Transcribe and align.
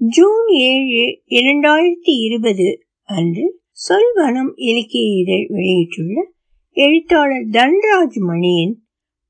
June 0.00 0.46
ஏழு 0.46 1.00
இரண்டாயிரத்தி 1.30 2.12
இருபது 2.20 2.66
அன்று 3.08 3.62
சொல்வனம் 3.88 4.52
இலக்கிய 4.54 5.20
இதழ் 5.20 5.46
வெளியிட்டுள்ள 5.48 6.30
எழுத்தாளர் 6.76 7.46
தன்ராஜ் 7.50 8.18
மணியின் 8.18 8.72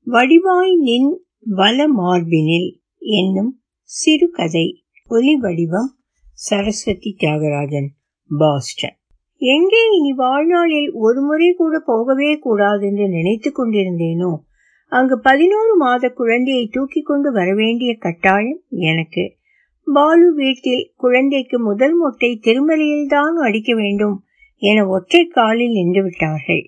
வடிவாய் 0.07 0.75
நின் 0.75 1.09
வல 1.39 1.87
மார்பினில் 1.97 2.69
என்னும் 2.97 3.61
சிறுகதை 3.83 4.83
ஒலி 5.07 5.35
வடிவம் 5.35 5.91
சரஸ்வதி 6.33 7.15
தியாகராஜன் 7.19 7.89
பாஸ்டன். 8.29 8.97
எங்கே 9.37 9.83
இனி 9.97 10.13
வாழ்நாளில் 10.13 10.91
ஒரு 10.93 11.21
முறை 11.21 11.53
கூட 11.53 11.79
போகவே 11.79 12.37
கூடாது 12.37 12.87
என்று 12.87 13.07
நினைத்து 13.07 13.51
கொண்டிருந்தேனோ 13.51 14.31
அங்கு 14.91 15.19
பதினோரு 15.19 15.75
மாத 15.77 16.09
குழந்தையை 16.09 16.67
தூக்கி 16.67 17.01
கொண்டு 17.01 17.31
வரவேண்டிய 17.31 17.95
கட்டாயம் 17.95 18.63
எனக்கு 18.69 19.39
பாலு 19.87 20.33
வீட்டில் 20.33 20.93
குழந்தைக்கு 20.95 21.59
முதல் 21.59 21.95
மொட்டை 21.95 22.39
திருமலையில்தான் 22.43 23.37
அடிக்க 23.41 23.75
வேண்டும் 23.75 24.23
என 24.61 24.87
ஒற்றை 24.87 25.27
காலில் 25.27 25.71
நின்று 25.71 26.03
விட்டார்கள். 26.03 26.63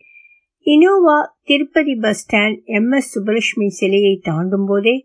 Innova 0.66 1.18
Tirupati 1.44 1.96
bus 1.96 2.22
stand 2.24 2.64
M 2.64 2.92
S 2.92 3.10
Subbulakshmi 3.12 3.68
சிலையை 3.68 4.20
தாண்டும் 4.24 4.66
போதே 4.66 4.96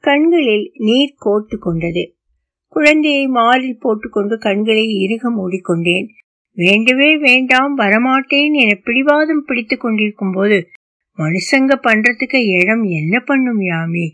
கண்களில் 0.00 0.72
நீர் 0.78 1.14
கோர்த்து 1.24 1.56
கொண்டது. 1.58 2.04
குழந்தையை 2.68 3.26
மாறில் 3.26 3.78
போட்டுக்கொண்டு 3.78 4.38
கண்களை 4.38 4.84
இறுக 4.98 5.30
மூடிக்கொண்டேன். 5.30 6.06
வேண்டவே 6.56 7.16
வேண்டாம் 7.18 7.78
வரமாட்டேன் 7.78 8.52
என 8.52 8.80
பிடிவாதம் 8.84 9.44
பிடித்து 9.46 9.76
கொண்டிருக்கும் 9.76 10.30
போது 10.30 10.68
மனுஷங்க 11.18 11.72
பண்றதுக்கு 11.82 12.40
இடம் 12.60 12.82
என்ன 12.82 13.20
பண்ணும் 13.20 13.60
யாமி? 13.60 14.06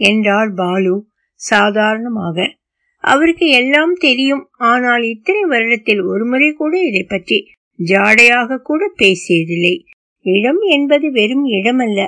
என்றார் 0.00 0.52
பாலு 0.52 0.94
சாதாரணமாக. 1.34 2.56
அவருக்கு 3.06 3.46
எல்லாம் 3.50 3.94
தெரியும். 3.98 4.44
ஆனால் 4.70 5.02
இத்தனை 5.02 5.42
வருடத்தில் 5.44 6.02
ஒருமுறை 6.02 6.48
கூட 6.52 6.74
இதை 6.82 7.02
பற்றி 7.02 7.38
ஜாடையாக 7.78 8.60
கூட 8.60 8.82
பேசியதில்லை. 9.02 9.74
இடம் 10.26 10.62
என்பது 10.76 11.06
வெறும் 11.10 11.46
இடமல்ல. 11.48 12.00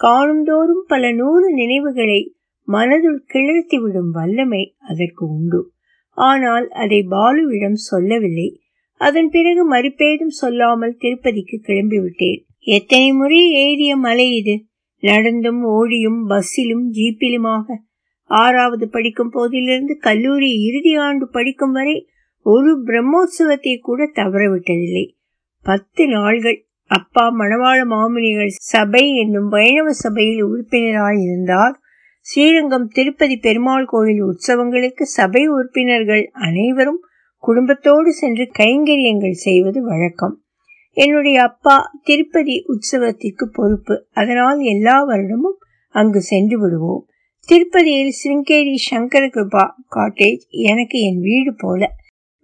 காணும்தோறும் 0.00 0.84
பல 0.86 1.12
நூறு 1.12 1.48
நினைவுகளை 1.54 2.20
மனதுள் 2.68 3.20
கிளர்த்தி 3.32 3.78
விடும் 3.78 4.10
வல்லமை 4.10 4.62
அதற்கு 4.78 5.24
உண்டு. 5.28 5.60
ஆனால் 6.18 6.66
அதை 6.68 7.00
பாலுவிடம் 7.10 7.78
சொல்லவில்லை. 7.88 8.48
அதன் 9.00 9.30
பிறகு 9.30 9.62
மறுபேதும் 9.72 10.34
சொல்லாமல் 10.40 10.98
திருப்பதிக்கு 10.98 11.56
கிளம்பிவிட்டேன். 11.66 12.40
எத்தனை 12.68 13.12
முறை 13.12 13.40
ஏறிய 13.64 13.92
மலை 13.96 14.26
இது? 14.36 14.54
நடந்தும் 15.02 15.62
ஓடியும் 15.76 16.20
பஸ்ஸிலும் 16.28 16.84
ஜீப்பிலுமாக 16.90 17.76
ஆறாவது 18.30 18.88
படிக்கும் 18.88 19.32
போதிலிருந்து 19.32 19.94
கல்லூரி 19.98 20.50
இறுதி 20.62 20.96
ஆண்டு 20.96 21.28
படிக்கும் 21.28 21.72
வரை 21.72 22.08
ஒரு 22.46 22.82
பிரம்மோற்சவத்தை 22.86 23.78
கூட 23.78 24.10
தவறவிட்டதில்லை. 24.14 25.04
பத்து 25.62 26.08
நாள்கள் 26.08 26.58
அப்பா 26.90 27.24
மணவாள 27.38 27.78
மாமுனிகள் 27.84 28.52
சபை 28.64 29.16
என்னும் 29.16 29.48
வைணவ 29.48 29.92
சபையில் 29.92 30.44
உறுப்பினராயிருந்தார் 30.44 31.74
ஸ்ரீரங்கம் 32.20 32.86
திருப்பதி 32.88 33.36
பெருமாள் 33.36 33.84
கோயில் 33.84 34.22
உற்சவங்களுக்கு 34.22 35.02
சபை 35.02 35.42
உறுப்பினர்கள் 35.46 36.30
அனைவரும் 36.32 37.00
குடும்பத்தோடு 37.44 38.12
சென்று 38.12 38.44
கைங்கரியங்கள் 38.58 39.42
செய்வது 39.46 39.82
வழக்கம். 39.82 40.34
என்னுடைய 40.96 41.42
அப்பா 41.42 41.76
திருப்பதி 42.02 42.56
உற்சவத்திற்கு 42.66 43.44
பொறுப்பு. 43.52 44.06
அதனால் 44.12 44.58
எல்லா 44.58 44.96
வருடமும் 45.06 45.58
அங்கு 45.94 46.20
சென்று 46.20 46.58
விடுவோம். 46.60 47.04
திருப்பதியில் 47.50 48.12
சிருங்கேரி 48.24 48.74
சங்கர 48.74 49.26
கிருபா 49.26 49.70
காட்டேஜ் 49.96 50.42
எனக்கு 50.48 51.00
என் 51.00 51.20
வீடு 51.20 51.54
போல. 51.54 51.94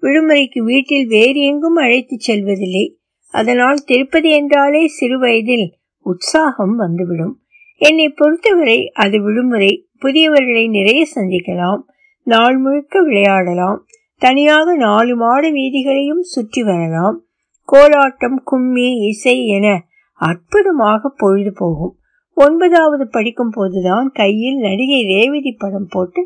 விடுமுறைக்கு 0.02 0.58
வீட்டில் 0.58 1.06
வேறு 1.06 1.40
எங்கும் 1.40 1.74
அழைத்து 1.74 2.16
செல்வதில்லை. 2.18 2.98
அதனால் 3.34 3.76
திருப்பதி 3.84 4.30
என்றாலே 4.30 4.86
சிறு 4.86 5.18
வயதில் 5.18 5.74
உற்சாகம் 6.00 6.76
வந்துவிடும். 6.76 7.41
என்னை 7.76 8.08
பொறுத்தவரை 8.08 8.91
அது 8.92 9.22
விடுமுறை. 9.22 9.88
புதியவர்களை 10.03 10.69
நிறைய 10.69 11.06
சந்திக்கலாம். 11.14 11.82
நாள் 12.22 12.56
முழுக்க 12.56 13.02
விளையாடலாம். 13.02 13.86
தனியாக 14.19 14.76
நாலு 14.76 15.16
மாட 15.16 15.50
வீதிகளையும் 15.50 16.22
சுற்றி 16.22 16.62
வரலாம். 16.62 17.25
கோலாட்டம் 17.72 18.41
கும்மி 18.44 18.88
இசை 19.06 19.47
என 19.47 19.84
அற்புதமாக 20.12 21.08
பொழுது 21.16 21.52
போகும். 21.52 21.98
ஒன்பதாவது 22.36 23.04
படிக்கும் 23.06 23.50
போதுதான் 23.50 24.08
கையில் 24.12 24.56
நடிகை 24.56 25.00
ரேவதி 25.04 25.52
படம் 25.52 25.88
போட்டு 25.88 26.22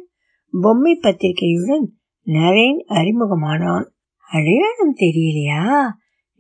பொம்மை 0.53 0.99
பத்திரிகையுடன் 1.03 1.87
நரேன் 2.27 2.81
அறிமுகமானான். 2.89 3.87
அடையாளம் 4.31 4.95
தெரியலையா? 4.97 5.65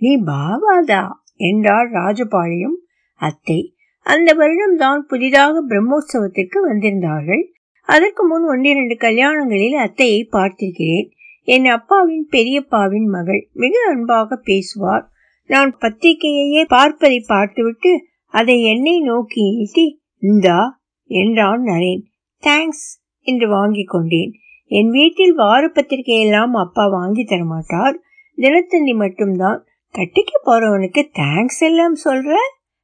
நீ 0.00 0.10
பாபாதா 0.22 1.02
என்றார் 1.40 1.88
ராஜபாளையம். 1.90 2.76
அத்தை 3.20 3.74
அந்த 4.06 4.32
வருடம் 4.32 4.76
தான் 4.76 5.06
புதிதாக 5.06 5.62
பிரம்மோற்சவத்திற்கு 5.68 6.58
வந்திருந்தார்கள். 6.68 7.42
அதற்கு 7.88 8.22
முன் 8.26 8.44
ஒன்றிரண்டு 8.44 8.96
கல்யாணங்களில் 8.96 9.76
அத்தையை 9.76 10.20
பார்த்திருக்கிறேன். 10.30 11.08
என் 11.48 11.66
அப்பாவின் 11.66 12.26
பெரியப்பாவின் 12.30 13.08
மகள் 13.08 13.42
மிக 13.52 13.74
அன்பாக 13.90 14.36
பேசுவார். 14.36 15.04
நான் 15.50 15.70
பத்திரிகையையே 15.80 16.62
பார்ப்பதை 16.68 17.24
பார்த்துவிட்டு 17.26 17.92
அதை 18.30 18.62
என்னை 18.62 19.00
நோக்கி 19.00 19.56
நீட்டி 19.56 20.00
இந்தா 20.18 20.82
என்றான் 21.06 21.62
நரேன். 21.62 22.02
தேங்க்ஸ் 22.42 22.84
என்று 23.20 23.48
வாங்கி 23.48 23.84
கொண்டேன். 23.84 24.32
என் 24.64 24.90
வீட்டில் 24.90 25.34
வார 25.34 25.66
பத்திரிகையெல்லாம் 25.66 26.50
அப்பா 26.50 26.86
வாங்கி 26.86 27.24
தரமாட்டார் 27.24 27.94
தினத்தந்தி 28.36 28.94
மட்டும்தான். 28.94 29.64
கட்டிக்கு 29.90 30.40
போறவனுக்கு 30.44 31.10
தேங்க்ஸ் 31.18 31.60
எல்லாம் 31.60 31.94
சொல்ற? 32.04 32.32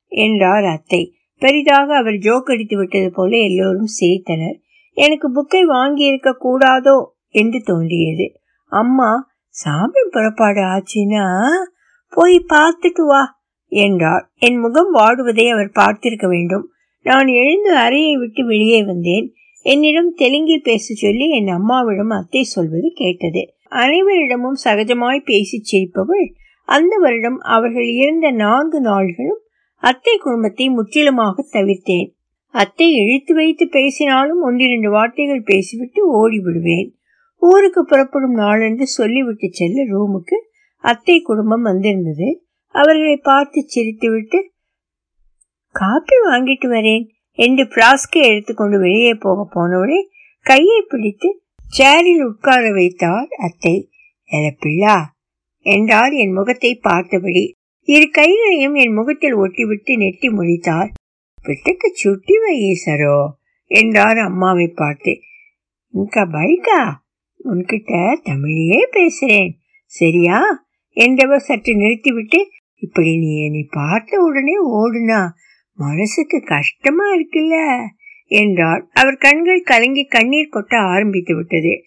என்றார் 0.07 0.65
அத்தை. 0.65 1.15
பெரிதாக 1.39 1.97
அவர் 1.97 2.15
ஜோக் 2.15 2.51
அடித்து 2.51 2.77
விட்டது 2.77 3.11
போல 3.11 3.37
எல்லோரும் 3.37 3.89
சிரித்தனர். 4.01 4.59
எனக்கு 4.93 5.29
புக்கை 5.29 5.63
வாங்கி 5.63 6.05
இருக்க 6.05 6.37
கூடாதோ? 6.45 7.05
என்று 7.29 7.63
தோன்றியது. 7.63 8.41
அம்மா 8.65 9.29
சாமி 9.49 10.01
புறப்பாடு 10.11 10.61
ஆச்சுன்னா 10.61 11.49
போய் 12.09 12.45
பார்த்துட்டு 12.49 13.03
வா 13.07 13.36
என்றார் 13.73 14.25
என் 14.39 14.59
முகம் 14.59 14.91
வாடுவதை 14.95 15.47
அவர் 15.51 15.71
பார்த்திருக்க 15.75 16.27
வேண்டும். 16.29 16.65
நான் 17.07 17.27
எழுந்து 17.27 17.77
அறையை 17.77 18.17
விட்டு 18.17 18.47
வெளியே 18.47 18.83
வந்தேன். 18.83 19.27
என்னிடம் 19.63 20.11
தெலுங்கில் 20.13 20.63
பேச 20.63 20.95
சொல்லி 20.95 21.31
என் 21.31 21.49
அம்மாவிடம் 21.49 22.11
அத்தை 22.11 22.43
சொல்வது 22.43 22.93
கேட்டது. 22.95 23.43
அனைவரிடமும் 23.73 24.59
சகஜமாய் 24.65 25.21
பேசி 25.25 25.59
சிரிப்பவள் 25.63 26.27
அந்த 26.69 26.99
வருடம் 26.99 27.39
அவர்கள் 27.39 27.89
இருந்த 27.95 28.31
நான்கு 28.31 28.81
நாள்களும் 28.81 29.41
அத்தை 29.83 30.15
குடும்பத்தை 30.17 30.67
முற்றிலுமாக 30.69 31.45
தவிர்த்தேன். 31.53 32.09
அத்தை 32.55 32.87
இழுத்து 32.95 33.35
வைத்து 33.35 33.65
பேசினாலும் 33.69 34.41
ஒன்றிரண்டு 34.41 34.91
வார்த்தைகள் 34.91 35.43
பேசிவிட்டு 35.43 36.03
ஓடிவிடுவேன். 36.13 36.89
ஊருக்கு 37.43 37.85
புறப்படும் 37.85 38.35
நாளென்று 38.35 38.87
சொல்லிவிட்டு 38.89 39.49
செல்ல 39.51 39.85
ரூமுக்கு 39.85 40.37
அத்தை 40.85 41.17
குடும்பம் 41.21 41.63
வந்திருந்தது. 41.63 42.29
அவர்களை 42.77 43.17
பார்த்து 43.23 43.59
சிரித்துவிட்டு 43.75 44.39
காப்பி 45.75 46.17
வாங்கிட்டு 46.27 46.69
வரேன் 46.69 47.05
என்று 47.39 47.65
பிளாஸ்கை 47.75 48.21
எடுத்துக்கொண்டு 48.31 48.77
வெளியே 48.79 49.13
போக 49.15 49.41
போனவளை 49.55 49.99
கையை 50.47 50.81
பிடித்து 50.89 51.29
சேரில் 51.71 52.23
உட்கார 52.23 52.65
வைத்தார் 52.73 53.31
அத்தை 53.39 53.77
என 54.31 54.45
பிள்ளா 54.63 54.97
என்றார் 55.67 56.13
என் 56.13 56.33
முகத்தை 56.33 56.71
பார்த்தபடி. 56.83 57.45
இரு 57.89 58.07
கைகளையும் 58.11 58.75
என் 58.75 58.95
முகத்தில் 58.95 59.37
ஒட்டிவிட்டு 59.37 59.93
நெட்டி 59.97 60.29
முடித்தார் 60.29 60.91
பிட்டுக்கு 61.39 61.89
சுட்டி 61.93 62.37
வையீசரோ 62.45 63.19
என்றார் 63.71 64.19
அம்மாவை 64.19 64.69
பார்த்து. 64.75 65.13
இங்க 65.95 66.25
பைக்கா 66.27 66.81
உன்கிட்ட 67.45 67.93
தமிழையே 68.25 68.81
பேசுறேன் 68.91 69.51
சரியா? 69.93 70.39
என்றவர் 70.97 71.47
சற்று 71.49 71.73
நிறுத்திவிட்டு 71.77 72.39
இப்படி 72.87 73.19
நீ 73.19 73.45
என்னை 73.45 73.69
பார்த்த 73.71 74.19
உடனே 74.19 74.55
ஓடுனா 74.65 75.29
மனசுக்கு 75.75 76.43
கஷ்டமா 76.43 77.05
இருக்குல்ல? 77.15 77.85
என்றார் 78.27 78.87
அவர் 78.93 79.17
கண்கள் 79.17 79.63
கலங்கி 79.63 80.05
கண்ணீர் 80.05 80.49
கொட்ட 80.53 80.77
ஆரம்பித்து 80.77 81.37
விட்டது. 81.37 81.83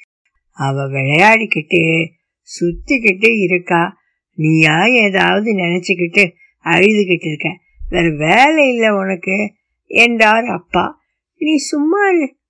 அவ 0.51 0.88
விளையாடிக்கிட்டு 0.88 2.07
சுத்திக்கிட்டு 2.48 3.42
இருக்கா. 3.42 3.96
நீயா 4.36 4.86
ஏதாவது 4.86 5.54
நினைச்சுக்கிட்டு 5.54 6.31
அழுதுகிட்டு 6.63 7.28
இருக்க. 7.28 7.50
வேற 7.90 8.10
வேலை 8.10 8.68
இல்லை 8.68 8.90
உனக்கு 8.90 9.54
என்றார் 9.86 10.46
அப்பா. 10.46 11.00
நீ 11.38 11.56
சும்மா 11.56 12.10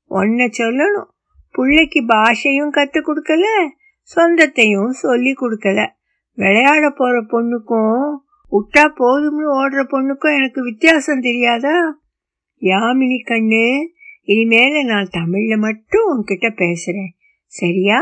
ஒன்ன 0.10 0.52
சொல்லணும். 0.58 1.06
பிள்ளைக்கு 1.52 2.06
பாஷையும் 2.06 2.70
கற்றுக் 2.70 3.08
கொடுக்கல 3.10 3.46
சொந்தத்தையும் 4.16 4.90
சொல்லி 4.90 5.34
கொடுக்கல. 5.34 5.88
விளையாட 6.34 6.90
போற 6.90 7.22
பொண்ணுக்கும் 7.22 8.28
விட்டா 8.52 8.84
போதும்னு 9.00 9.46
ஓடுற 9.60 9.82
பொண்ணுக்கும் 9.86 10.36
எனக்கு 10.36 10.64
வித்தியாசம் 10.64 11.20
தெரியாதா? 11.20 11.78
யாமினி 12.62 13.20
கண்ணு 13.26 13.66
இனிமேல 14.28 14.82
நான் 14.84 15.14
தமிழ்ல 15.14 15.54
மட்டும் 15.58 16.08
உன்கிட்ட 16.10 16.48
பேசுறேன். 16.56 17.12
சரியா? 17.54 18.00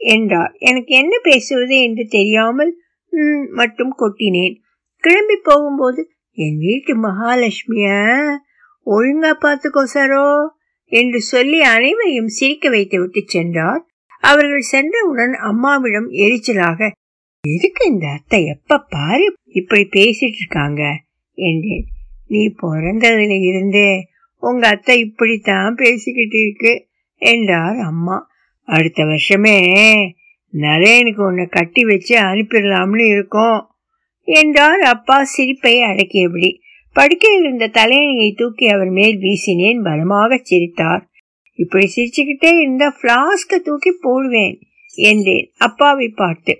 என்றார் 0.00 0.54
எனக்கு 0.60 0.92
என்ன 0.94 1.14
பேசுவது 1.22 1.76
என்று 1.82 2.04
தெரியாமல் 2.08 2.72
ம் 3.12 3.44
மட்டும் 3.50 3.92
கொட்டினேன். 3.98 4.56
கிளம்பி 5.04 5.36
போகும்போது 5.42 6.00
என் 6.38 6.58
வீட்டு 6.58 6.92
மகாலட்சுமிய 6.96 7.88
ஒழுங்கா 8.86 9.32
பார்த்துக்கோ 9.40 9.82
சாரோ 9.94 10.26
என்று 10.92 11.20
சொல்லி 11.22 11.60
அனைவரையும் 11.60 12.34
சிரிக்க 12.38 12.68
வைத்து 12.68 12.96
விட்டு 13.00 13.22
சென்றார். 13.26 13.82
அவர்கள் 14.22 14.70
சென்றவுடன் 14.70 15.34
அம்மாவிடம் 15.42 16.08
எரிச்சலாக 16.24 16.90
எதுக்கு 17.44 17.82
இந்த 17.86 18.06
அத்தை? 18.08 18.40
எப்ப 18.46 18.78
பாரு 18.88 19.24
இப்படி 19.54 19.84
பேசிட்டு 19.96 20.40
இருக்காங்க 20.42 20.82
என்றேன். 21.38 21.86
நீ 22.30 22.42
பிறந்ததுல 22.62 23.34
இருந்தே 23.42 23.90
உங்க 24.42 24.64
அத்தை 24.68 24.96
இப்படித்தான் 24.98 25.74
பேசிக்கிட்டு 25.74 26.38
இருக்கு 26.42 26.72
என்றார் 27.22 27.78
அம்மா. 27.80 28.16
அடுத்த 28.68 29.00
வருஷமே 29.04 29.56
நரேனுக்கு 30.52 31.22
உன்னை 31.26 31.46
கட்டி 31.46 31.82
வச்சு 31.84 32.14
அனுப்பிடலாம்னு 32.20 33.06
இருக்கோம் 33.06 33.60
என்றார் 34.28 34.82
அப்பா 34.94 35.16
சிரிப்பை 35.24 35.74
அடக்கியபடி. 35.82 36.50
படுக்கையில் 36.96 37.44
இருந்த 37.44 37.66
தலையணியை 37.72 38.28
தூக்கி 38.34 38.66
அவர் 38.68 38.90
மேல் 38.90 39.16
வீசினேன். 39.18 39.80
பலமாக 39.82 40.38
சிரித்தார். 40.42 41.04
இப்படி 41.58 41.86
சிரிச்சுக்கிட்டே 41.96 42.52
இருந்தா 42.60 42.88
பிளாஸ்க 43.02 43.58
தூக்கி 43.62 43.92
போடுவேன் 44.00 44.56
என்றேன். 44.98 45.46
அப்பாவை 45.58 46.08
பார்த்து 46.08 46.54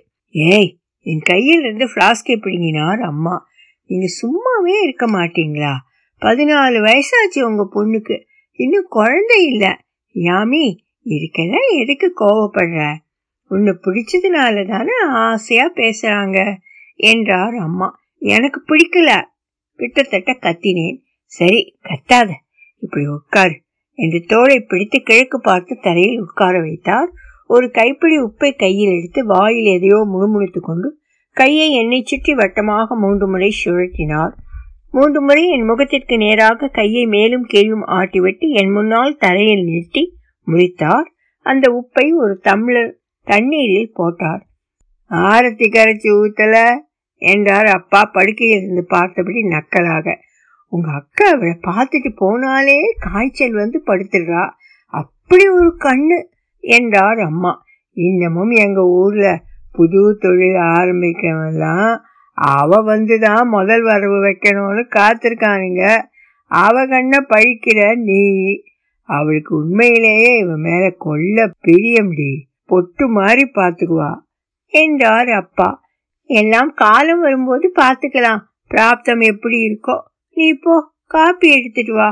ஏய் 0.53 0.71
என் 1.05 1.19
கையில் 1.19 1.59
இருந்து 1.59 1.85
பிளாஸ்கை 1.85 2.35
பிடுங்கினார் 2.35 3.01
அம்மா. 3.01 3.47
நீங்க 3.85 4.05
சும்மாவே 4.05 4.83
இருக்க 4.83 5.07
மாட்டீங்களா? 5.07 5.73
பதினாலு 6.21 6.77
வயசாச்சு 6.79 7.41
உங்க 7.41 7.69
பொண்ணுக்கு. 7.75 8.23
இன்னும் 8.51 8.85
குழந்தை 8.89 9.45
இல்லை. 9.45 9.73
யாமி 10.13 10.77
இதுக்கெல்லாம் 11.05 11.77
எதுக்கு 11.77 12.13
கோவப்படுற? 12.19 12.95
உன்னை 13.47 13.73
பிடிச்சதுனால 13.73 14.67
தானே 14.67 14.93
ஆசையா 15.07 15.71
பேசுறாங்க 15.75 16.57
என்றார் 16.95 17.55
அம்மா. 17.55 17.99
எனக்கு 18.17 18.63
பிடிக்கல. 18.67 19.21
கிட்டத்தட்ட 19.75 20.31
கத்தினேன். 20.31 21.01
சரி 21.25 21.77
கத்தாத. 21.83 22.29
இப்படி 22.79 23.07
உட்காரு 23.07 23.61
என்று 23.93 24.23
தோளை 24.27 24.59
பிடித்து 24.59 25.01
கிழக்கு 25.01 25.41
பார்த்து 25.41 25.77
தரையில் 25.81 26.19
உட்கார 26.19 26.59
வைத்தார் 26.59 27.11
ஒரு 27.47 27.71
கைப்பிடி 27.71 28.17
உப்பை 28.19 28.57
கையில் 28.57 28.93
எடுத்து 28.97 29.25
வாயில் 29.25 29.65
எதையோ 29.65 30.03
முணுமுணுத்துக் 30.03 30.63
கொண்டு 30.63 30.99
கையை 31.31 31.71
என்னை 31.71 32.03
சுற்றி 32.05 32.33
வட்டமாக 32.33 32.95
மூன்று 32.95 33.27
முறை 33.27 33.55
சுழற்றினார். 33.65 34.33
மூன்று 34.91 35.21
முறை 35.21 35.49
என் 35.49 35.65
முகத்திற்கு 35.65 36.17
நேராக 36.17 36.67
கையை 36.67 37.05
மேலும் 37.05 37.43
கீழும் 37.43 37.85
ஆட்டிவிட்டு 37.85 38.45
என் 38.51 38.71
முன்னால் 38.71 39.17
தரையில் 39.17 39.63
நிறுத்தி 39.63 40.17
முடித்தார் 40.43 41.13
அந்த 41.41 41.65
உப்பை 41.71 42.05
ஒரு 42.15 42.39
தமிழர் 42.39 42.99
தண்ணீரில் 43.27 43.91
போட்டார். 43.93 44.47
ஆரத்தி 45.11 45.67
கரைச்சி 45.69 46.09
ஊத்தல 46.11 46.75
என்றார் 47.21 47.65
அப்பா 47.65 48.09
படுக்கையில் 48.13 48.61
இருந்து 48.61 48.85
பார்த்தபடி 48.85 49.41
நக்கலாக. 49.41 50.15
உங்க 50.67 50.91
அக்கா 50.91 51.27
அவளை 51.31 51.57
பார்த்துட்டு 51.61 52.11
போனாலே 52.21 52.79
காய்ச்சல் 52.99 53.53
வந்து 53.53 53.81
படுத்துடுறா. 53.85 54.49
அப்படி 54.85 55.47
ஒரு 55.47 55.77
கண்ணு. 55.79 56.17
என்றார் 56.69 57.19
அம்மா. 57.19 57.53
இன்னமும் 57.97 58.53
எங்க 58.65 58.81
ஊர்ல 58.99 59.27
புது 59.71 60.17
தொழில் 60.19 60.59
ஆரம்பிக்கிறவெல்லாம் 60.75 61.91
அவ 62.37 62.79
வந்துதான் 62.83 63.45
முதல் 63.47 63.83
வரவு 63.83 64.17
வைக்கணும்னு 64.19 64.83
காத்திருக்கானுங்க. 64.95 65.83
அவ 66.51 66.85
கண்ண 66.85 67.15
பழிக்கிற 67.29 67.79
நீ 68.03 68.21
அவளுக்கு 69.09 69.51
உண்மையிலேயே 69.55 70.37
இவன் 70.37 70.59
மேல 70.59 70.83
கொல்ல 70.97 71.47
பிரியம்டி 71.67 72.31
பொட்டு 72.65 73.05
மாதிரி 73.07 73.43
பாத்துக்குவா 73.55 74.11
என்றார் 74.73 75.31
அப்பா. 75.31 75.69
எல்லாம் 76.29 76.71
காலம் 76.73 77.19
வரும்போது 77.19 77.71
பார்த்துக்கலாம் 77.81 78.41
பிராப்தம் 78.71 79.21
எப்படி 79.21 79.57
இருக்கோ 79.67 79.95
நீ 80.37 80.45
இப்போ 80.47 80.75
காப்பி 81.05 81.47
எடுத்துட்டு 81.51 81.93
வா 81.93 82.09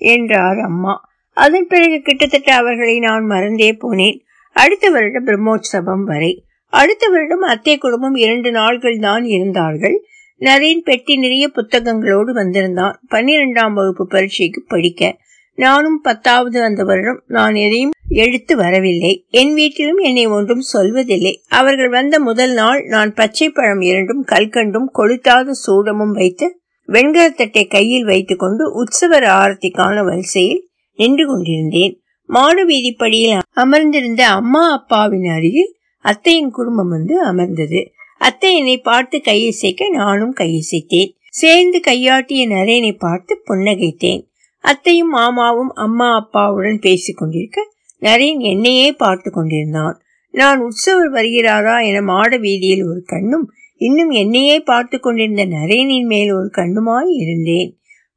என்றார் 0.00 0.60
அம்மா. 0.60 0.94
அதன் 1.36 1.66
பிறகு 1.66 2.00
கிட்டத்தட்ட 2.00 2.54
அவர்களை 2.54 2.98
நான் 2.98 3.24
மறந்தே 3.24 3.76
போனேன். 3.82 4.18
அடுத்த 4.56 4.90
வருடம் 4.90 5.26
பிரம்மோற்சவம் 5.26 6.04
வரை. 6.04 6.44
அடுத்த 6.66 7.08
வருடம் 7.08 7.40
அத்தை 7.40 7.78
குடும்பம் 7.78 8.14
இரண்டு 8.14 8.50
நாள்கள் 8.50 8.98
தான் 8.98 9.24
இருந்தார்கள். 9.24 9.96
நரேன் 10.40 10.78
பெட்டி 10.78 11.16
நிறைய 11.16 11.50
புத்தகங்களோடு 11.54 12.32
வந்திருந்தான். 12.32 13.00
பன்னிரெண்டாம் 13.10 13.72
வகுப்பு 13.72 14.06
பரீட்சைக்கு 14.06 14.64
படிக்க. 14.68 15.16
நானும் 15.54 16.00
பத்தாவது 16.00 16.62
அந்த 16.62 16.84
வருடம் 16.84 17.22
நான் 17.26 17.54
எதையும் 17.54 17.90
எழுத்து 18.08 18.56
வரவில்லை. 18.56 19.26
என் 19.30 19.54
வீட்டிலும் 19.54 19.96
என்னை 19.96 20.26
ஒன்றும் 20.26 20.64
சொல்வதில்லை. 20.72 21.32
அவர்கள் 21.48 21.88
வந்த 21.88 22.20
முதல் 22.20 22.52
நாள் 22.52 22.82
நான் 22.84 23.14
பச்சை 23.14 23.48
பழம் 23.50 23.80
இரண்டும் 23.80 24.24
கல்கண்டும் 24.24 24.88
கொளுத்தாத 24.98 25.50
சூடமும் 25.66 26.12
வைத்து 26.12 26.60
வெண்கலத்தட்டை 26.88 27.68
கையில் 27.68 28.04
வைத்துக்கொண்டு 28.04 28.64
உற்சவர் 28.72 29.22
ஆரத்திக்கான 29.22 30.04
வரிசையில் 30.04 30.71
நின்று 30.98 31.26
கொண்டிருந்தேன். 31.26 31.94
மாடு 32.28 32.62
வீதிப்படியில் 32.66 33.40
அமர்ந்திருந்த 33.54 34.22
அம்மா 34.30 34.62
அப்பாவின் 34.72 35.28
அருகில் 35.30 35.72
அத்தையின் 36.04 36.50
குடும்பம் 36.50 36.88
வந்து 36.88 37.14
அமர்ந்தது. 37.24 37.80
அத்தை 38.20 38.50
என்னை 38.56 38.76
பார்த்து 38.80 39.16
கையசைக்க 39.24 39.88
நானும் 39.90 40.34
கையசைத்தேன் 40.36 41.12
சேர்ந்து 41.30 41.80
கையாட்டிய 41.80 42.42
நரேனை 42.46 42.92
பார்த்து 42.98 43.42
புன்னகைத்தேன். 43.46 44.22
அத்தையும் 44.64 45.12
மாமாவும் 45.14 45.72
அம்மா 45.74 46.08
அப்பாவுடன் 46.14 46.78
பேசிக் 46.78 47.16
கொண்டிருக்க 47.16 47.60
நரேன் 48.02 48.40
என்னையே 48.42 48.92
பார்த்து 48.92 49.30
கொண்டிருந்தான். 49.30 49.96
நான் 50.34 50.60
உற்சவர் 50.60 51.10
வருகிறாரா 51.12 51.76
என 51.84 52.00
மாட 52.02 52.36
வீதியில் 52.36 52.84
ஒரு 52.84 53.02
கண்ணும் 53.04 53.46
இன்னும் 53.80 54.10
என்னையே 54.10 54.56
பார்த்து 54.60 54.96
கொண்டிருந்த 55.00 55.44
நரேனின் 55.46 56.06
மேல் 56.06 56.30
ஒரு 56.32 56.48
கண்ணுமாய் 56.54 57.10
இருந்தேன். 57.22 57.70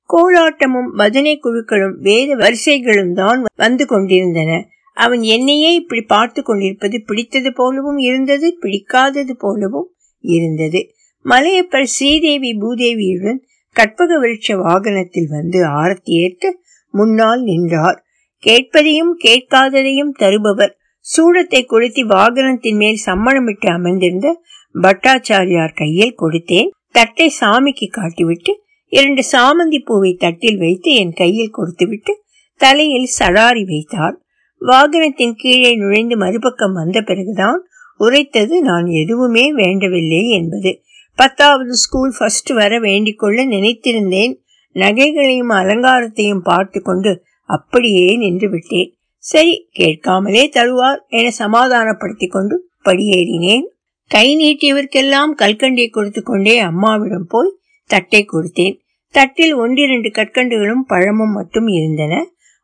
கோலாட்டமும் 0.10 0.90
பஜனை 0.96 1.34
குழுக்களும் 1.38 1.96
வேத 2.00 2.36
வரிசைகளும் 2.36 3.14
தான் 3.14 3.40
வந்து 3.56 3.86
கொண்டிருந்தன. 3.86 4.52
அவன் 4.98 5.22
என்னையே 5.36 5.74
இப்படி 5.74 6.02
பார்த்து 6.02 6.42
கொண்டிருப்பது 6.44 6.98
பிடித்தது 7.06 7.50
போலவும் 7.54 7.98
இருந்தது 7.98 8.48
பிடிக்காதது 8.62 9.34
போலவும் 9.38 9.90
இருந்தது. 10.24 10.82
மலையப்பர் 11.26 11.90
ஸ்ரீதேவி 11.96 12.52
பூதேவியுடன் 12.62 13.40
கற்பக 13.76 14.18
விருட்ச 14.20 14.56
வாகனத்தில் 14.58 15.28
வந்து 15.28 15.60
ஆரத்தி 15.82 16.14
ஏற்று 16.24 16.50
முன்னால் 16.94 17.42
நின்றார். 17.42 17.98
கேட்பதையும் 18.44 19.14
கேட்காததையும் 19.24 20.12
தருபவர் 20.18 20.74
சூடத்தை 21.06 21.62
கொளுத்தி 21.66 22.04
வாகனத்தின் 22.04 22.76
மேல் 22.76 23.00
சம்மணமிட்டு 23.06 23.68
அமர்ந்திருந்த 23.70 24.30
பட்டாச்சாரியார் 24.76 25.76
கையில் 25.76 26.16
கொடுத்தேன். 26.22 26.70
தட்டை 26.90 27.28
சாமிக்கு 27.42 27.88
காட்டிவிட்டு 27.92 28.54
இரண்டு 28.98 29.22
சாமந்தி 29.32 29.80
பூவை 29.86 30.12
தட்டில் 30.14 30.58
வைத்து 30.58 30.92
என் 30.96 31.14
கையில் 31.14 31.56
கொடுத்துவிட்டு 31.58 32.14
தலையில் 32.62 33.10
சடாரி 33.20 33.64
வைத்தார் 33.66 34.16
வாகனத்தின் 34.62 35.36
கீழே 35.36 35.72
நுழைந்து 35.76 36.18
மறுபக்கம் 36.18 36.74
வந்த 36.74 37.02
பிறகுதான் 37.02 37.60
உரைத்தது 37.98 38.62
நான் 38.62 38.88
எதுவுமே 38.88 39.54
வேண்டவில்லை 39.54 40.22
என்பது. 40.30 40.72
பத்தாவது 41.16 41.74
ஸ்கூல் 41.76 42.14
ஃபர்ஸ்ட் 42.18 42.52
வர 42.52 42.80
வேண்டிக் 42.80 43.20
கொள்ள 43.20 43.46
நினைத்திருந்தேன். 43.46 44.34
நகைகளையும் 44.76 45.52
அலங்காரத்தையும் 45.60 46.44
பார்த்து 46.44 46.80
கொண்டு 46.82 47.12
அப்படியே 47.50 48.08
நின்று 48.18 48.50
விட்டேன். 48.50 48.90
சரி 49.24 49.54
கேட்காமலே 49.72 50.44
தருவார் 50.54 51.02
என 51.08 51.32
சமாதானப்படுத்திக் 51.32 52.32
கொண்டு 52.32 52.56
படியேறினேன். 52.86 53.66
கை 54.12 54.28
நீட்டியவர்க்கெல்லாம் 54.36 55.32
கல்கண்டியை 55.38 55.90
கொடுத்து 55.90 56.24
கொண்டே 56.24 56.56
அம்மாவிடம் 56.60 57.28
போய் 57.28 57.56
தட்டை 57.90 58.22
கொடுத்தேன். 58.26 58.76
தட்டில் 59.16 59.54
ஒன்றிரண்டு 59.54 60.10
கற்கண்டுகளும் 60.10 60.84
பழமும் 60.88 61.32
மட்டும் 61.32 61.68
இருந்தன. 61.68 62.14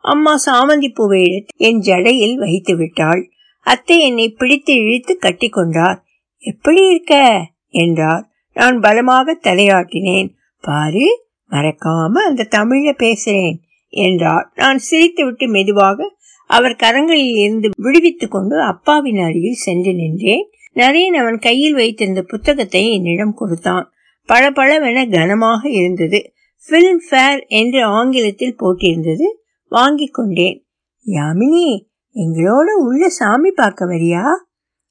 அம்மா 0.03 0.33
சாமந்தி 0.45 0.89
பூவை 0.93 1.19
எடுத்து 1.23 1.53
என் 1.55 1.79
ஜடையில் 1.79 2.35
வைத்து 2.35 2.77
விட்டாள். 2.77 3.21
அத்தை 3.65 3.99
என்னை 3.99 4.29
பிடித்து 4.29 4.73
இழுத்து 4.73 5.17
கட்டி 5.17 5.49
கொண்டார் 5.49 6.03
எப்படி 6.39 6.89
இருக்க? 6.89 7.41
என்றார். 7.69 8.29
நான் 8.53 8.79
பலமாக 8.79 9.37
தலையாட்டினேன். 9.43 10.29
பாரு 10.61 11.05
மறக்காம 11.51 12.11
அந்த 12.11 12.47
தமிழ 12.55 12.89
பேசுறேன் 12.97 13.57
என்றார். 13.89 14.51
நான் 14.55 14.79
சிரித்துவிட்டு 14.91 15.47
மெதுவாக 15.47 16.15
அவர் 16.49 16.81
கரங்களில் 16.83 17.37
இருந்து 17.37 17.69
விடுவித்துக் 17.77 18.31
கொண்டு 18.31 18.61
அப்பாவின் 18.61 19.19
அருகில் 19.19 19.63
சென்று 19.67 19.93
நின்றேன். 19.93 20.45
நரேன் 20.75 21.17
அவன் 21.21 21.39
கையில் 21.39 21.73
வைத்திருந்த 21.73 22.21
புத்தகத்தை 22.21 22.83
என்னிடம் 22.93 23.33
கொடுத்தான். 23.33 23.91
பளபளவென 24.29 25.09
கனமாக 25.09 25.69
இருந்தது. 25.69 26.33
பிலிம் 26.69 27.01
ஃபேர் 27.09 27.45
என்று 27.47 27.83
ஆங்கிலத்தில் 27.83 28.55
போட்டிருந்தது. 28.59 29.23
வாங்கி 29.67 30.05
கொண்டேன். 30.05 30.65
யாமினி 31.05 31.85
எங்களோட 32.15 32.69
உள்ள 32.77 33.09
சாமி 33.09 33.51
பார்க்க 33.51 33.85
வரியா? 33.85 34.23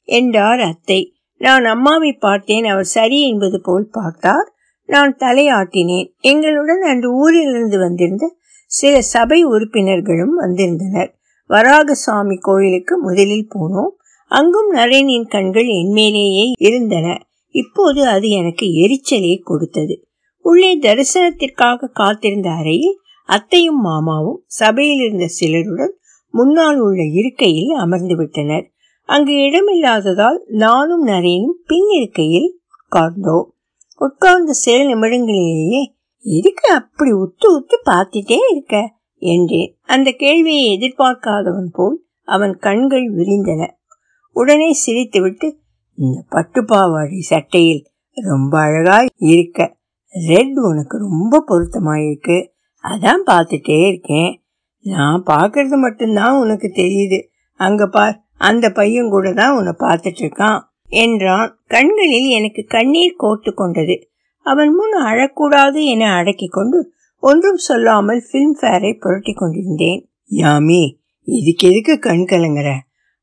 என்றார் 0.03 0.61
அத்தை. 0.61 1.15
நான் 1.37 1.65
அம்மாவை 1.65 2.13
பார்த்தேன். 2.13 2.65
அவர் 2.65 2.85
சரி 2.85 3.29
என்பது 3.29 3.61
போல் 3.61 3.89
பார்த்தார். 3.91 4.55
நான் 4.87 5.17
தலையாட்டினேன். 5.17 6.17
எங்களுடன் 6.21 6.81
அன்று 6.81 7.13
ஊரிலிருந்து 7.13 7.79
வந்திருந்த 7.79 8.37
சில 8.67 9.01
சபை 9.01 9.45
உறுப்பினர்களும் 9.45 10.35
வந்திருந்தனர். 10.35 11.19
வராகசாமி 11.49 12.37
கோயிலுக்கு 12.41 12.99
முதலில் 12.99 13.49
போனோம். 13.55 13.91
அங்கும் 14.27 14.75
நரேனின் 14.75 15.29
கண்கள் 15.29 15.67
என்மேலேயே 15.67 16.53
இருந்தன. 16.59 17.23
இப்போது 17.49 18.07
அது 18.07 18.29
எனக்கு 18.29 18.73
எரிச்சலை 18.73 19.41
கொடுத்தது. 19.45 20.10
உள்ளே 20.41 20.79
தரிசனத்திற்காக 20.79 21.89
காத்திருந்த 21.93 22.51
அறையில் 22.51 22.99
அத்தையும் 23.25 23.81
மாமாவும் 23.81 24.43
சபையில் 24.47 25.05
இருந்த 25.05 25.27
சிலருடன் 25.27 25.95
முன்னால் 26.31 26.79
உள்ள 26.79 27.03
இருக்கையில் 27.03 27.69
அமர்ந்து 27.69 28.17
விட்டனர். 28.17 28.71
அங்கு 29.05 29.33
இடமில்லாததால் 29.33 30.39
நானும் 30.47 31.07
நரேனும் 31.07 31.57
பின் 31.67 31.89
இருக்கையில் 31.89 32.61
உட்கார்ந்தோம் 32.71 33.45
உட்கார்ந்த 33.97 34.53
சில 34.53 34.95
நிமிடங்களிலேயே 34.95 35.83
எதுக்கு 36.23 36.75
அப்படி 36.75 37.11
உத்து 37.11 37.47
உத்து 37.49 37.91
பார்த்துட்டே 37.91 38.39
இருக்க? 38.51 38.99
என்றேன். 39.19 39.79
அந்த 39.83 40.11
கேள்வியை 40.11 40.79
எதிர்பார்க்காதவன் 40.79 41.71
போல் 41.73 42.05
அவன் 42.23 42.57
கண்கள் 42.57 43.15
விரிந்தன. 43.15 43.71
உடனே 44.31 44.71
சிரித்துவிட்டு 44.87 45.53
இந்த 45.95 46.25
பட்டுப்பாவாடி 46.31 47.19
சட்டையில் 47.19 47.85
ரொம்ப 48.13 48.59
அழகாய் 48.59 49.09
இருக்க. 49.17 49.79
ரெட் 50.15 50.59
உனக்கு 50.69 50.99
ரொம்ப 50.99 51.45
பொருத்தமாயிருக்கு. 51.49 52.39
அதான் 52.85 53.23
பார்த்துட்டே 53.31 53.79
இருக்கேன். 53.87 54.33
நான் 54.85 55.23
பார்க்கறது 55.27 55.77
மட்டும்தான் 55.77 56.39
உனக்கு 56.39 56.73
தெரியுது. 56.75 57.19
அங்க 57.61 57.87
பார் 57.87 58.17
அந்த 58.37 58.67
பையன் 58.71 59.09
கூட 59.09 59.33
தான் 59.33 59.57
உன்னை 59.57 59.73
பார்த்துட்டு 59.79 60.23
இருக்கான் 60.23 60.61
என்றான். 60.89 61.49
கண்களில் 61.67 62.29
எனக்கு 62.29 62.63
கண்ணீர் 62.67 63.21
கோர்த்து 63.23 63.51
கொண்டது. 63.55 63.97
அவன் 64.47 64.71
முன் 64.75 64.95
அழக்கூடாது 65.05 65.85
என 65.85 66.13
அடக்கி 66.15 66.49
கொண்டு 66.49 66.79
ஒன்றும் 67.23 67.57
சொல்லாமல் 67.57 68.27
பிலிம் 68.31 68.55
ஃபேரை 68.61 68.93
புரட்டி 68.99 69.33
கொண்டிருந்தேன். 69.33 70.01
யாமி 70.31 70.83
இதுக்கு 71.29 71.69
எதுக்கு 71.69 71.99
கண் 71.99 72.29
கலங்குற? 72.31 72.71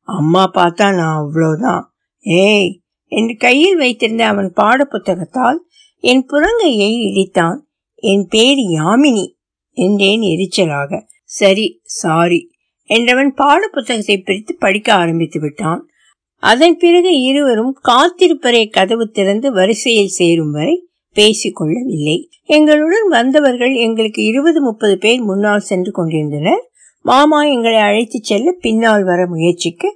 அம்மா 0.08 0.44
பார்த்தா 0.54 0.86
நான் 0.96 1.18
அவ்வளோதான். 1.22 1.82
ஏய் 2.22 2.70
என்று 3.12 3.34
கையில் 3.38 3.78
வைத்திருந்த 3.78 4.24
அவன் 4.26 4.50
பாட 4.54 4.80
புத்தகத்தால் 4.84 5.60
என் 6.04 6.26
புறங்கையை 6.32 6.92
இடித்தான். 7.08 7.60
என் 7.96 8.26
பேர் 8.30 8.58
யாமினி 8.58 9.26
என்றேன் 9.78 10.22
எரிச்சலாக. 10.22 11.02
சரி 11.24 11.82
சாரி 11.84 12.42
என்றவன் 12.90 13.30
பாட 13.30 13.68
புத்தகத்தை 13.68 14.22
பிரித்து 14.22 14.56
படிக்க 14.56 14.94
ஆரம்பித்து 14.94 15.40
விட்டான். 15.40 15.82
அதன் 16.44 16.78
பிறகு 16.78 17.12
இருவரும் 17.22 17.74
காத்திருப்பறை 17.84 18.70
கதவு 18.70 19.06
திறந்து 19.08 19.52
வரிசையில் 19.52 20.16
சேரும் 20.18 20.52
வரை 20.52 20.76
பேசிக்கொள்ளவில்லை 21.16 22.18
எங்களுடன் 22.46 23.08
வந்தவர்கள் 23.10 23.74
எங்களுக்கு 23.74 24.24
இருபது 24.24 24.62
முப்பது 24.62 24.98
பேர் 24.98 25.22
முன்னால் 25.22 25.68
சென்று 25.70 25.92
கொண்டிருந்தனர். 25.92 26.64
மாமா 27.06 27.44
எங்களை 27.44 27.80
அழைத்துச் 27.80 28.24
செல்ல 28.24 28.52
பின்னால் 28.52 29.04
வர 29.04 29.28
முயற்சிக்கு 29.28 29.90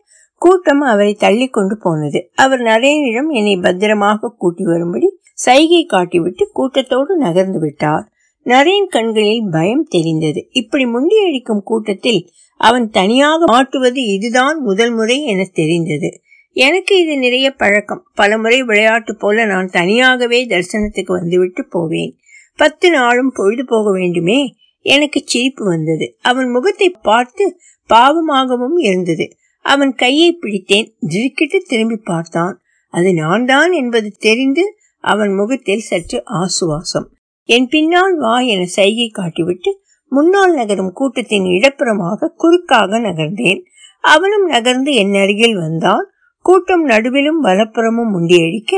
கூட்டம் 0.43 0.81
அவரை 0.81 1.13
தள்ளி 1.13 1.48
கொண்டு 1.48 1.75
போனது. 1.77 2.19
அவர் 2.36 2.60
நரேனிடம் 2.60 3.29
என்னை 3.29 3.55
பத்திரமாக 3.55 4.33
கூட்டி 4.38 4.63
வரும்படி 4.63 5.10
சைகை 5.33 5.88
காட்டிவிட்டு 5.89 6.43
கூட்டத்தோடு 6.53 7.15
நகர்ந்து 7.15 7.60
விட்டார். 7.60 8.05
நரேன் 8.45 8.88
கண்களில் 8.89 9.48
பயம் 9.51 9.86
தெரிந்தது. 9.89 10.48
இப்படி 10.51 10.86
முண்டியடிக்கும் 10.86 11.63
கூட்டத்தில் 11.63 12.29
அவன் 12.57 12.89
தனியாக 12.89 13.43
மாட்டுவது 13.45 14.01
இதுதான் 14.13 14.62
முதல் 14.62 14.93
முறை 14.93 15.17
என 15.24 15.45
தெரிந்தது. 15.53 16.10
எனக்கு 16.55 16.93
இது 17.01 17.17
நிறைய 17.17 17.51
பழக்கம். 17.51 18.03
பலமுறை 18.15 18.63
விளையாட்டு 18.63 19.15
போல 19.15 19.45
நான் 19.45 19.69
தனியாகவே 19.69 20.39
தரிசனத்துக்கு 20.48 21.12
வந்துவிட்டு 21.19 21.65
போவேன். 21.65 22.15
பத்து 22.55 22.89
நாளும் 22.91 23.31
பொழுது 23.36 23.65
போக 23.65 23.91
வேண்டுமே. 23.91 24.39
எனக்கு 24.86 25.21
சிரிப்பு 25.25 25.65
வந்தது. 25.65 26.17
அவன் 26.21 26.50
முகத்தை 26.50 26.89
பார்த்து 27.01 27.45
பாவமாகவும் 27.89 28.77
இருந்தது. 28.77 29.25
அவன் 29.65 29.94
கையை 29.94 30.30
பிடித்தேன் 30.34 30.89
திடுக்கிட்டு 31.08 31.63
திரும்பி 31.68 31.96
பார்த்தான். 31.96 32.56
அது 32.94 33.13
நான் 33.13 33.46
தான் 33.46 33.72
என்பது 33.72 34.10
தெரிந்து 34.20 34.63
அவன் 35.03 35.34
முகத்தில் 35.34 35.80
சற்று 35.80 36.24
ஆசுவாசம். 36.25 37.08
என் 37.46 37.68
பின்னால் 37.68 38.15
வா 38.18 38.39
என 38.39 38.65
சைகை 38.65 39.12
காட்டிவிட்டு 39.13 39.72
முன்னால் 40.12 40.53
நகரும் 40.53 40.94
கூட்டத்தின் 40.94 41.46
இடப்புறமாக 41.46 42.34
குறுக்காக 42.38 43.00
நகர்ந்தேன். 43.00 43.62
அவனும் 44.03 44.46
நகர்ந்து 44.46 44.94
என் 44.94 45.13
அருகில் 45.13 45.56
வந்தான். 45.56 46.06
கூட்டம் 46.46 46.86
நடுவிலும் 46.88 47.41
வலப்புறமும் 47.44 48.13
முண்டியடிக்க 48.13 48.74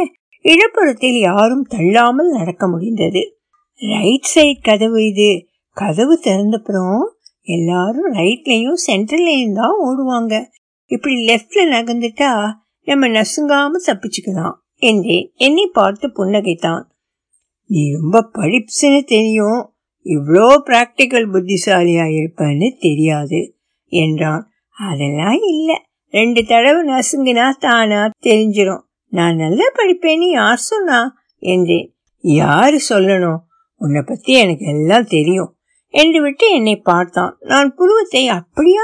இடப்புறத்தில் 0.46 1.20
யாரும் 1.20 1.66
தள்ளாமல் 1.70 2.30
நடக்க 2.30 2.68
முடிந்தது. 2.68 3.22
ரைட் 3.82 4.24
சைட் 4.24 4.62
கதவு 4.62 5.06
இது. 5.06 5.48
கதவு 5.78 6.20
திறந்தப்புறம் 6.24 7.04
எல்லாரும் 7.48 8.10
ரைட்லயும் 8.14 8.80
சென்ட்ரல்லையும் 8.88 9.54
தான் 9.54 9.78
ஓடுவாங்க. 9.84 10.34
இப்படி 10.86 11.16
லெஃப்ட்ல 11.16 11.62
நகர்ந்துட்டா 11.72 12.52
நம்ம 12.86 13.08
நசுங்காம 13.08 13.72
தப்பிச்சுக்கலாம் 13.86 14.56
என்றேன் 14.76 15.32
என்னை 15.36 15.66
பார்த்து 15.74 16.08
புன்னகைத்தான். 16.08 16.84
நீ 17.66 17.92
ரொம்ப 17.92 18.30
படிப்புன்னு 18.34 19.04
தெரியும். 19.04 19.74
இவ்வளோ 20.06 20.48
பிராக்டிக்கல் 20.66 21.28
புத்திசாலியா 21.32 22.06
இருப்பன்னு 22.12 22.78
தெரியாது 22.80 23.56
என்றான். 23.88 24.52
அதெல்லாம் 24.78 25.40
இல்லை. 25.42 25.76
ரெண்டு 26.14 26.46
தடவை 26.46 26.94
நசுங்கினா 26.94 27.52
தானா 27.60 28.10
தெரிஞ்சிடும் 28.22 28.84
நான் 29.08 29.36
நல்லா 29.36 29.66
படிப்பேன்னு 29.76 30.30
யார் 30.32 30.58
சொன்னா? 30.58 31.16
என்றேன். 31.38 31.96
யாரு 32.18 32.80
சொல்லணும்? 32.90 33.40
உன்னை 33.76 34.02
பத்தி 34.02 34.34
எனக்கு 34.34 34.66
எல்லாம் 34.66 35.06
தெரியும் 35.06 35.58
என்று 35.90 36.22
விட்டு 36.22 36.52
என்னை 36.52 36.76
பார்த்தான். 36.76 37.38
நான் 37.40 37.76
புருவத்தை 37.76 38.28
அப்படியா? 38.28 38.82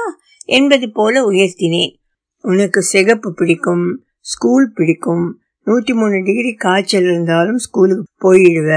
என்பது 0.58 0.88
போல 0.92 1.22
உயர்த்தினேன். 1.30 1.94
உனக்கு 2.44 2.82
சிகப்பு 2.82 3.30
பிடிக்கும் 3.34 3.86
ஸ்கூல் 4.20 4.68
பிடிக்கும் 4.76 5.26
நூற்றி 5.68 5.94
மூணு 5.94 6.18
டிகிரி 6.24 6.52
காய்ச்சல் 6.54 7.04
இருந்தாலும் 7.04 7.58
ஸ்கூலுக்கு 7.58 8.06
போயிடுவ 8.24 8.72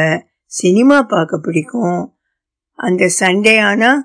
சினிமா 0.52 1.02
பார்க்க 1.02 1.38
பிடிக்கும். 1.38 2.00
அந்த 2.78 3.08
சண்டே 3.20 3.54
ஆனால் 3.60 4.00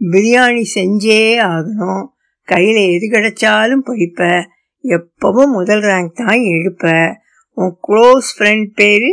பிரியாணி 0.00 0.64
செஞ்சே 0.74 1.22
ஆகணும். 1.48 2.04
கையில் 2.48 2.80
எது 2.94 3.06
கிடைச்சாலும் 3.10 3.86
படிப்ப. 3.86 4.20
எப்பவும் 4.84 5.52
முதல் 5.52 5.80
ரேங்க் 5.80 6.18
தான் 6.22 6.40
எடுப்ப. 6.54 6.84
உன் 7.56 7.74
க்ளோஸ் 7.88 8.28
ஃப்ரெண்ட் 8.36 8.70
பேரு 8.74 9.10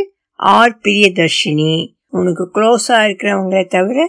ஆர் 0.52 0.80
பிரியதர்ஷினி. 0.84 1.74
உனக்கு 2.10 2.44
க்ளோஸாக 2.56 3.06
இருக்கிறவங்கள 3.08 3.60
தவிர 3.68 4.00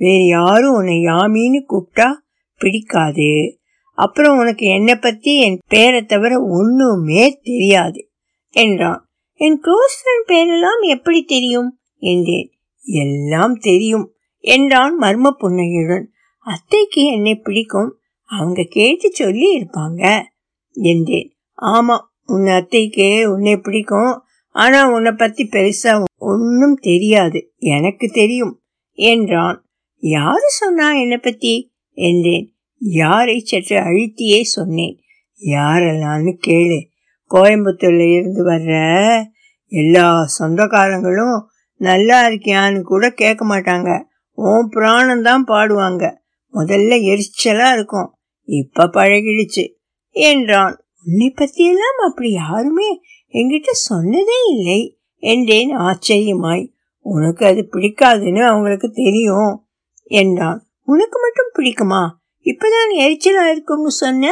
வேறு 0.00 0.26
யாரும் 0.26 0.74
உன்னை 0.74 0.96
யாமின்னு 1.04 1.60
கூப்பிட்டா 1.68 2.08
பிடிக்காது. 2.58 3.60
அப்புறம் 3.98 4.38
உனக்கு 4.38 4.66
என்னை 4.66 4.94
பற்றி 4.94 5.40
என் 5.40 5.58
பேரை 5.68 6.04
தவிர 6.04 6.42
ஒன்றுமே 6.50 7.38
தெரியாது 7.42 8.10
என்றான். 8.54 9.08
என் 9.40 9.60
க்ளோஸ் 9.64 9.96
ஃப்ரெண்ட் 9.98 10.30
பேரெல்லாம் 10.30 10.88
எப்படி 10.88 11.22
தெரியும்? 11.22 11.78
என்றேன். 11.96 12.50
எல்லாம் 12.84 13.54
தெரியும் 13.58 14.06
என்றான் 14.44 14.98
மர்ம 15.00 15.30
புன்னகையுடன். 15.30 16.12
அத்தைக்கு 16.46 17.04
என்னை 17.04 17.34
பிடிக்கும் 17.34 17.98
அவங்க 18.24 18.62
கேட்டு 18.62 19.10
சொல்லி 19.10 19.48
இருப்பாங்க 19.58 20.22
என்றேன். 20.72 21.36
ஆமா 21.62 21.96
உன் 22.26 22.46
அத்தைக்கு 22.46 23.30
உன்னை 23.32 23.56
பிடிக்கும் 23.56 24.22
ஆனா 24.54 24.92
உன்னை 24.92 25.12
பத்தி 25.12 25.44
பெருசா 25.44 26.04
ஒன்னும் 26.16 26.74
தெரியாது 26.74 27.52
எனக்கு 27.56 28.06
தெரியும் 28.12 28.54
என்றான். 28.92 29.58
யாரு 30.02 30.48
சொன்னா 30.48 30.92
என்னை 30.92 31.16
பத்தி? 31.16 31.54
என்றேன். 31.98 32.52
யாரை 32.78 33.38
சற்று 33.38 33.76
அழுத்தியே 33.76 34.40
சொன்னேன். 34.42 34.98
யாரெல்லாம்னு 35.40 36.32
கேளு. 36.46 36.78
கோயம்புத்தூர்ல 37.30 38.12
இருந்து 38.12 38.46
வர்ற 38.46 38.74
எல்லா 39.66 40.26
சொந்தக்காரங்களும் 40.38 41.38
நல்லா 41.76 42.28
இருக்கியான்னு 42.28 42.80
கூட 42.80 43.10
கேட்க 43.10 43.44
மாட்டாங்க. 43.44 44.04
உன் 44.32 44.68
பிராணம் 44.68 45.22
தான் 45.22 45.44
பாடுவாங்க. 45.44 46.16
முதல்ல 46.52 46.94
எரிச்சலா 47.10 47.72
இருக்கும். 47.72 48.14
இப்ப 48.44 48.86
பழகிடுச்சு 48.86 49.64
என்றான். 50.10 50.76
உன்னை 51.04 51.34
பத்தியெல்லாம் 51.36 51.98
அப்படி 52.06 52.30
யாருமே 52.30 53.00
என்கிட்ட 53.32 53.70
சொன்னதே 53.90 54.38
இல்லை 54.52 54.98
என்றேன் 55.16 55.76
ஆச்சரியமாய். 55.76 56.64
உனக்கு 57.00 57.46
அது 57.46 57.68
பிடிக்காதுன்னு 57.72 58.42
அவங்களுக்கு 58.42 58.90
தெரியும் 58.90 59.66
என்றான். 60.02 60.67
உனக்கு 60.88 61.16
மட்டும் 61.20 61.50
பிடிக்குமா? 61.56 62.02
இப்பதான் 62.46 62.92
எரிச்சலா 62.98 63.50
இருக்கும்னு 63.50 63.90
சொன்ன? 63.90 64.30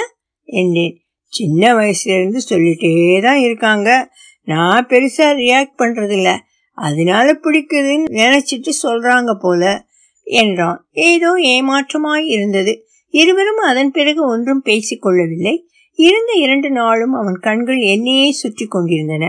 என்றேன். 0.49 0.95
சின்ன 1.33 1.75
வயசுல 1.75 2.15
இருந்து 2.19 2.41
சொல்லிட்டே 2.49 3.21
தான் 3.23 3.39
இருக்காங்க. 3.39 3.89
நான் 4.43 4.87
பெருசா 4.87 5.27
ரியாக்ட் 5.41 5.79
பண்றதில்ல. 5.79 6.39
அதனால 6.79 7.33
பிடிக்குதுன்னு 7.33 8.13
நினைச்சிட்டு 8.13 8.71
சொல்றாங்க 8.83 9.35
போல 9.39 9.63
என்றான். 10.23 10.89
ஏதோ 10.91 11.33
ஏமாற்றமாய் 11.33 12.27
இருந்தது. 12.27 12.87
இருவரும் 13.15 13.57
அதன் 13.57 13.91
பிறகு 13.91 14.29
ஒன்றும் 14.29 14.63
பேசிக்கொள்ளவில்லை 14.65 15.55
இருந்த 15.99 16.33
இரண்டு 16.33 16.71
நாளும் 16.71 17.13
அவன் 17.13 17.39
கண்கள் 17.39 17.79
என்னையே 17.79 18.31
சுற்றி 18.33 18.67
கொண்டிருந்தன. 18.67 19.25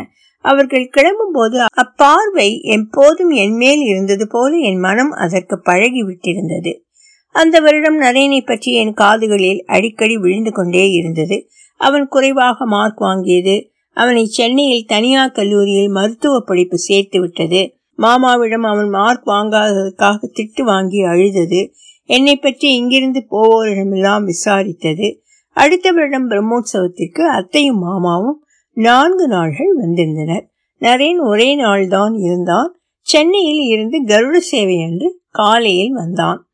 அவர்கள் 0.45 0.91
கிளம்பும்போது 0.97 1.65
அப்பார்வை 1.83 2.49
எப்போதும் 2.71 3.29
என்மேல் 3.29 3.79
இருந்தது 3.79 4.27
போல 4.27 4.57
என் 4.57 4.79
மனம் 4.79 5.11
அதற்கு 5.11 5.55
பழகி 5.61 6.01
விட்டிருந்தது 6.03 6.71
அந்த 7.37 7.59
வருடம் 7.59 8.01
நரேனை 8.01 8.45
பற்றி 8.45 8.73
என் 8.73 8.93
காதுகளில் 8.93 9.65
அடிக்கடி 9.65 10.17
விழுந்து 10.17 10.51
கொண்டே 10.51 10.89
இருந்தது. 10.89 11.49
அவன் 11.77 12.07
குறைவாக 12.07 12.65
மார்க் 12.65 13.01
வாங்கியது. 13.01 13.69
அவனை 13.93 14.25
சென்னையில் 14.25 14.85
தனியார் 14.85 15.31
கல்லூரியில் 15.31 15.89
மருத்துவ 15.89 16.39
படிப்பு 16.39 16.77
சேர்த்து 16.77 17.19
விட்டது. 17.19 17.73
மாமாவிடம் 17.95 18.63
அவன் 18.63 18.89
மார்க் 18.89 19.27
வாங்காததற்காக 19.27 20.31
திட்டு 20.33 20.61
வாங்கி 20.61 21.01
அழுதது. 21.01 21.73
என்னை 22.03 22.35
பற்றி 22.35 22.75
இங்கிருந்து 22.75 23.25
போவோரிடமெல்லாம் 23.31 24.23
விசாரித்தது. 24.23 25.21
அடுத்த 25.49 25.91
வருடம் 25.91 26.29
பிரம்மோற்சவத்திற்கு 26.29 27.21
அத்தையும் 27.21 27.79
மாமாவும் 27.79 28.45
நான்கு 28.73 29.27
நாள்கள் 29.27 29.73
வந்திருந்தனர். 29.75 30.49
நரேன் 30.81 31.19
ஒரே 31.19 31.59
நாள்தான் 31.59 32.19
இருந்தான். 32.19 32.79
சென்னையில் 32.99 33.63
இருந்து 33.67 34.03
கருட 34.03 34.37
சேவை 34.37 34.83
அன்று 34.83 35.21
காலையில் 35.29 35.93
வந்தான். 35.93 36.46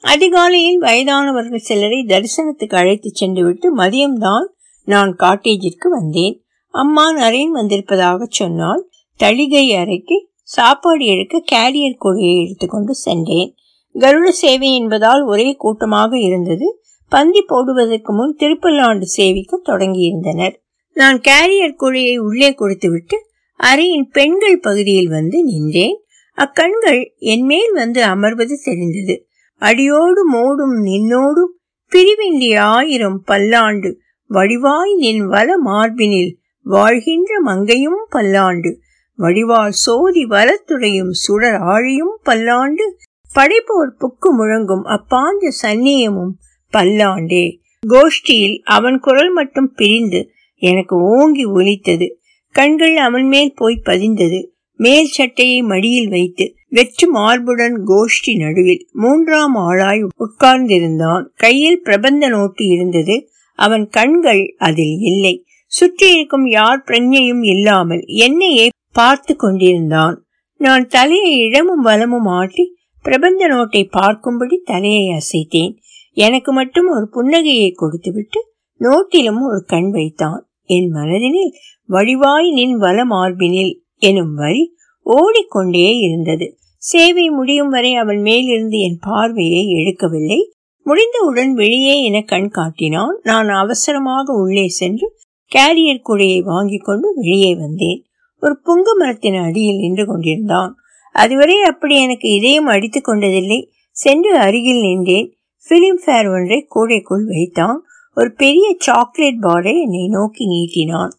அதிகாலையில் 0.00 0.78
வயதானவர்கள் 0.78 1.56
சிலரை 1.56 2.04
தரிசனத்துக்கு 2.08 2.76
அழைத்து 2.76 3.10
சென்று 3.12 3.44
விட்டு 3.44 3.76
மதியம்தான் 3.76 4.46
நான் 4.84 5.16
காட்டேஜிற்கு 5.18 5.88
வந்தேன். 5.90 6.42
அம்மா 6.70 7.16
நரேன் 7.16 7.50
வந்திருப்பதாக 7.50 8.26
சொன்னால் 8.28 8.90
தளிகை 9.20 9.76
அறைக்கு 9.76 10.28
சாப்பாடு 10.42 11.06
எடுக்க 11.06 11.42
கேரியர் 11.52 11.98
கொடியை 11.98 12.42
எடுத்துக்கொண்டு 12.42 12.94
சென்றேன். 12.94 13.54
கருட 13.94 14.28
சேவை 14.28 14.74
என்பதால் 14.74 15.22
ஒரே 15.22 15.54
கூட்டமாக 15.54 16.18
இருந்தது. 16.18 16.80
பந்தி 17.08 17.42
போடுவதற்கு 17.42 18.12
முன் 18.12 18.36
திருப்பல்லாண்டு 18.38 19.02
சேவிக்க 19.02 19.60
தொடங்கியிருந்தனர். 19.64 20.54
நான் 20.92 21.20
கேரியர் 21.20 21.76
கொடியை 21.76 22.16
உள்ளே 22.16 22.54
கொடுத்துவிட்டு 22.54 23.26
அறையின் 23.60 24.08
பெண்கள் 24.12 24.60
பகுதியில் 24.60 25.08
வந்து 25.08 25.44
நின்றேன். 25.44 26.02
அக்கண்கள் 26.34 27.14
என்மேல் 27.18 27.72
வந்து 27.72 28.04
அமர்வது 28.04 28.54
தெரிந்தது. 28.64 29.27
அடியோடு 29.58 30.24
மோடும் 30.24 30.84
நின்னோடும் 30.84 31.52
பிரிவின்றி 31.92 32.58
ஆயிரம் 32.58 33.22
பல்லாண்டு 33.24 34.00
வடிவாய் 34.30 34.94
நின் 34.94 35.28
வல 35.28 35.48
மார்பினில் 35.64 36.34
வாழ்கின்ற 36.62 37.40
மங்கையும் 37.40 38.06
பல்லாண்டு. 38.08 38.80
வடிவால் 39.18 39.68
சோதி 39.68 40.24
வலத்துறையும் 40.24 41.10
சுடர் 41.10 41.60
ஆழியும் 41.60 42.16
பல்லாண்டு. 42.22 42.98
படைப்போர் 43.34 43.94
புக்கு 44.00 44.30
முழங்கும் 44.38 44.84
அப்பாஞ்ச 44.84 45.48
சந்நியமும் 45.48 46.38
பல்லாண்டே. 46.72 47.58
கோஷ்டியில் 47.88 48.58
அவன் 48.58 48.98
குரல் 48.98 49.32
மட்டும் 49.32 49.72
பிரிந்து 49.74 50.30
எனக்கு 50.54 50.96
ஓங்கி 50.96 51.44
ஒலித்தது. 51.44 52.20
கண்கள் 52.50 52.96
அவன் 52.96 53.26
மேல் 53.26 53.52
போய் 53.54 53.82
பதிந்தது. 53.84 54.48
மேல் 54.76 55.06
சட்டையை 55.06 55.62
மடியில் 55.62 56.08
வைத்து 56.08 56.54
வெற்று 56.68 57.06
மார்புடன் 57.14 57.76
கோஷ்டி 57.86 58.36
நடுவில் 58.38 58.88
மூன்றாம் 58.92 59.56
ஆளாய் 59.56 60.06
உட்கார்ந்திருந்தான். 60.18 61.24
கையில் 61.34 61.82
பிரபந்த 61.82 62.28
நோட்டு 62.28 62.66
இருந்தது. 62.66 63.30
அவன் 63.54 63.88
கண்கள் 63.88 64.54
அதில் 64.56 64.98
இல்லை. 65.00 65.44
சுற்றி 65.66 66.12
இருக்கும் 66.12 66.46
யார் 66.46 66.84
பிரஞ்சையும் 66.86 67.42
இல்லாமல் 67.42 68.00
என்னையே 68.00 68.68
பார்த்து 68.92 69.36
கொண்டிருந்தான். 69.36 70.26
நான் 70.56 70.86
தலையை 70.86 71.38
இடமும் 71.38 71.86
வலமும் 71.86 72.26
ஆட்டி 72.26 72.76
பிரபந்த 73.02 73.48
நோட்டை 73.48 73.88
பார்க்கும்படி 73.98 74.56
தலையை 74.64 75.12
அசைத்தேன். 75.12 75.74
எனக்கு 76.12 76.52
மட்டும் 76.52 76.88
ஒரு 76.88 77.08
புன்னகையை 77.12 77.70
கொடுத்துவிட்டு 77.74 78.52
நோட்டிலும் 78.80 79.40
ஒரு 79.40 79.64
கண் 79.66 79.90
வைத்தான். 79.90 80.48
என் 80.62 80.94
மனதினில் 80.94 81.52
வடிவாய் 81.84 82.50
நின் 82.50 82.76
வல 82.76 83.04
மார்பினில் 83.04 83.80
எனும் 83.98 84.34
வரி 84.34 84.76
ஓடிக்கொண்டே 85.02 85.96
இருந்தது. 85.96 86.57
சேவை 86.78 87.28
முடியும் 87.28 87.68
வரை 87.68 87.94
அவன் 87.94 88.20
மேலிருந்து 88.20 88.78
என் 88.78 88.98
பார்வையை 89.00 89.66
எடுக்கவில்லை. 89.66 90.38
முடிந்தவுடன் 90.82 91.54
வெளியே 91.54 92.04
என 92.04 92.20
கண் 92.20 92.48
காட்டினான். 92.48 93.20
நான் 93.22 93.48
அவசரமாக 93.48 94.32
உள்ளே 94.32 94.68
சென்று 94.68 95.16
கேரியர் 95.54 96.00
குடையை 96.08 96.40
வாங்கி 96.40 96.76
கொண்டு 96.76 97.12
வெளியே 97.14 97.54
வந்தேன். 97.54 98.04
ஒரு 98.40 98.60
புங்க 98.64 98.98
மரத்தின் 98.98 99.34
அடியில் 99.34 99.76
நின்று 99.76 100.06
கொண்டிருந்தான். 100.06 100.76
அதுவரை 101.12 101.62
அப்படி 101.62 102.02
எனக்கு 102.02 102.28
இதயம் 102.28 102.66
அடித்துக் 102.66 103.08
கொண்டதில்லை. 103.08 103.70
சென்று 103.90 104.36
அருகில் 104.36 104.80
நின்றேன். 104.80 105.36
பிலிம் 105.68 106.02
ஃபேர் 106.04 106.28
ஒன்றை 106.28 106.66
கூடைக்குள் 106.74 107.24
வைத்தான். 107.26 107.84
ஒரு 108.14 108.32
பெரிய 108.32 108.76
சாக்லேட் 108.78 109.42
பாரை 109.42 109.82
என்னை 109.82 110.08
நோக்கி 110.08 110.46
நீட்டினான். 110.46 111.10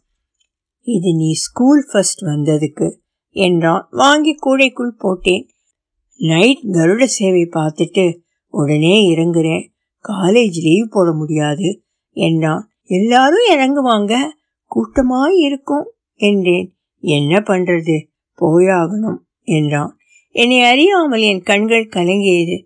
இது 0.81 1.15
நீ 1.15 1.31
ஸ்கூல் 1.33 1.87
ஃபர்ஸ்ட் 1.91 2.21
வந்ததுக்கு. 2.23 2.93
என்றான். 3.29 3.87
வாங்கி 3.91 4.35
கூடைக்குள் 4.35 4.95
போட்டேன். 4.97 5.49
நைட் 6.17 6.59
கருட 6.71 7.03
சேவை 7.03 7.49
பார்த்துட்டு 7.51 8.17
உடனே 8.47 9.15
இறங்குறேன். 9.15 9.67
காலேஜ் 10.07 10.61
லீவ் 10.61 10.89
போட 10.89 11.11
முடியாது 11.11 11.83
என்றான். 12.09 12.69
எல்லாரும் 12.83 13.47
இறங்குவாங்க. 13.51 14.17
கூட்டமாய் 14.65 15.35
இருக்கும் 15.37 15.91
என்றேன். 16.13 16.77
என்ன 16.99 17.39
பண்றது? 17.39 18.05
போயாகணும் 18.41 19.17
என்றான். 19.41 19.97
என்னை 20.29 20.61
அறியாமல் 20.61 21.21
என் 21.21 21.41
கண்கள் 21.41 21.89
கலங்கியது. 21.89 22.65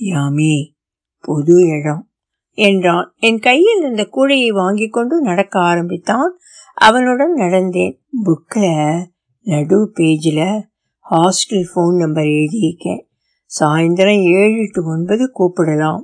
யாமி 0.00 0.72
பொது 1.20 1.66
இடம் 1.66 2.10
என்றான். 2.50 3.14
என் 3.16 3.38
கையில் 3.38 3.78
இருந்த 3.78 4.08
கூடையை 4.12 4.48
வாங்கி 4.48 4.88
கொண்டு 4.88 5.20
நடக்க 5.20 5.58
ஆரம்பித்தான். 5.58 6.38
அவனுடன் 6.74 7.34
நடந்தேன். 7.34 7.98
புக்கில் 8.24 9.04
நடு 9.50 9.92
பேஜில் 9.94 10.62
ஹாஸ்டல் 11.10 11.64
ஃபோன் 11.70 11.96
நம்பர் 11.96 12.24
எழுதியிருக்கேன். 12.24 13.00
சாயந்தரம் 13.60 14.22
ஏழு 14.22 14.68
டு 14.72 14.80
ஒன்பது 14.84 15.24
கூப்பிடலாம். 15.38 16.02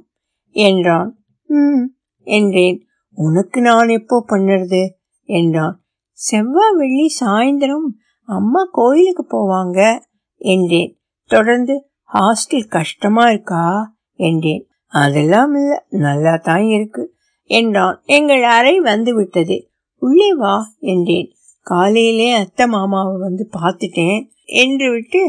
என்றான். 0.50 1.10
ம் 1.46 1.84
என்றேன். 2.22 2.78
உனக்கு 3.14 3.60
நான் 3.60 3.88
எப்போ 3.88 4.24
பண்ணுறது? 4.28 4.88
என்றான். 5.24 5.84
செவ்வாய் 6.12 6.74
வெள்ளி 6.76 7.06
சாயந்தரம் 7.20 7.86
அம்மா 8.28 8.62
கோயிலுக்கு 8.72 9.24
போவாங்க? 9.30 9.98
என்றேன். 10.36 10.98
தொடர்ந்து 11.30 11.88
ஹாஸ்டல் 12.14 12.68
கஷ்டமா 12.68 13.30
இருக்கா? 13.30 13.94
என்றேன். 14.12 14.66
அதெல்லாம் 14.86 15.54
இல்லை 15.54 15.78
நல்லா 15.88 16.36
தான் 16.36 16.62
இருக்கு 16.62 17.14
என்றான். 17.44 18.02
எங்கள் 18.04 18.42
அறை 18.42 18.80
வந்து 18.80 19.14
விட்டது. 19.14 19.70
உள்ளே 20.02 20.34
வா 20.34 20.56
என்றேன். 20.78 21.30
காலையிலே 21.66 22.28
அத்தை 22.32 22.64
மாமாவை 22.66 23.14
வந்து 23.18 23.44
பார்த்துட்டேன். 23.58 24.20
என்று 24.62 24.86
விட்டு 24.90 25.22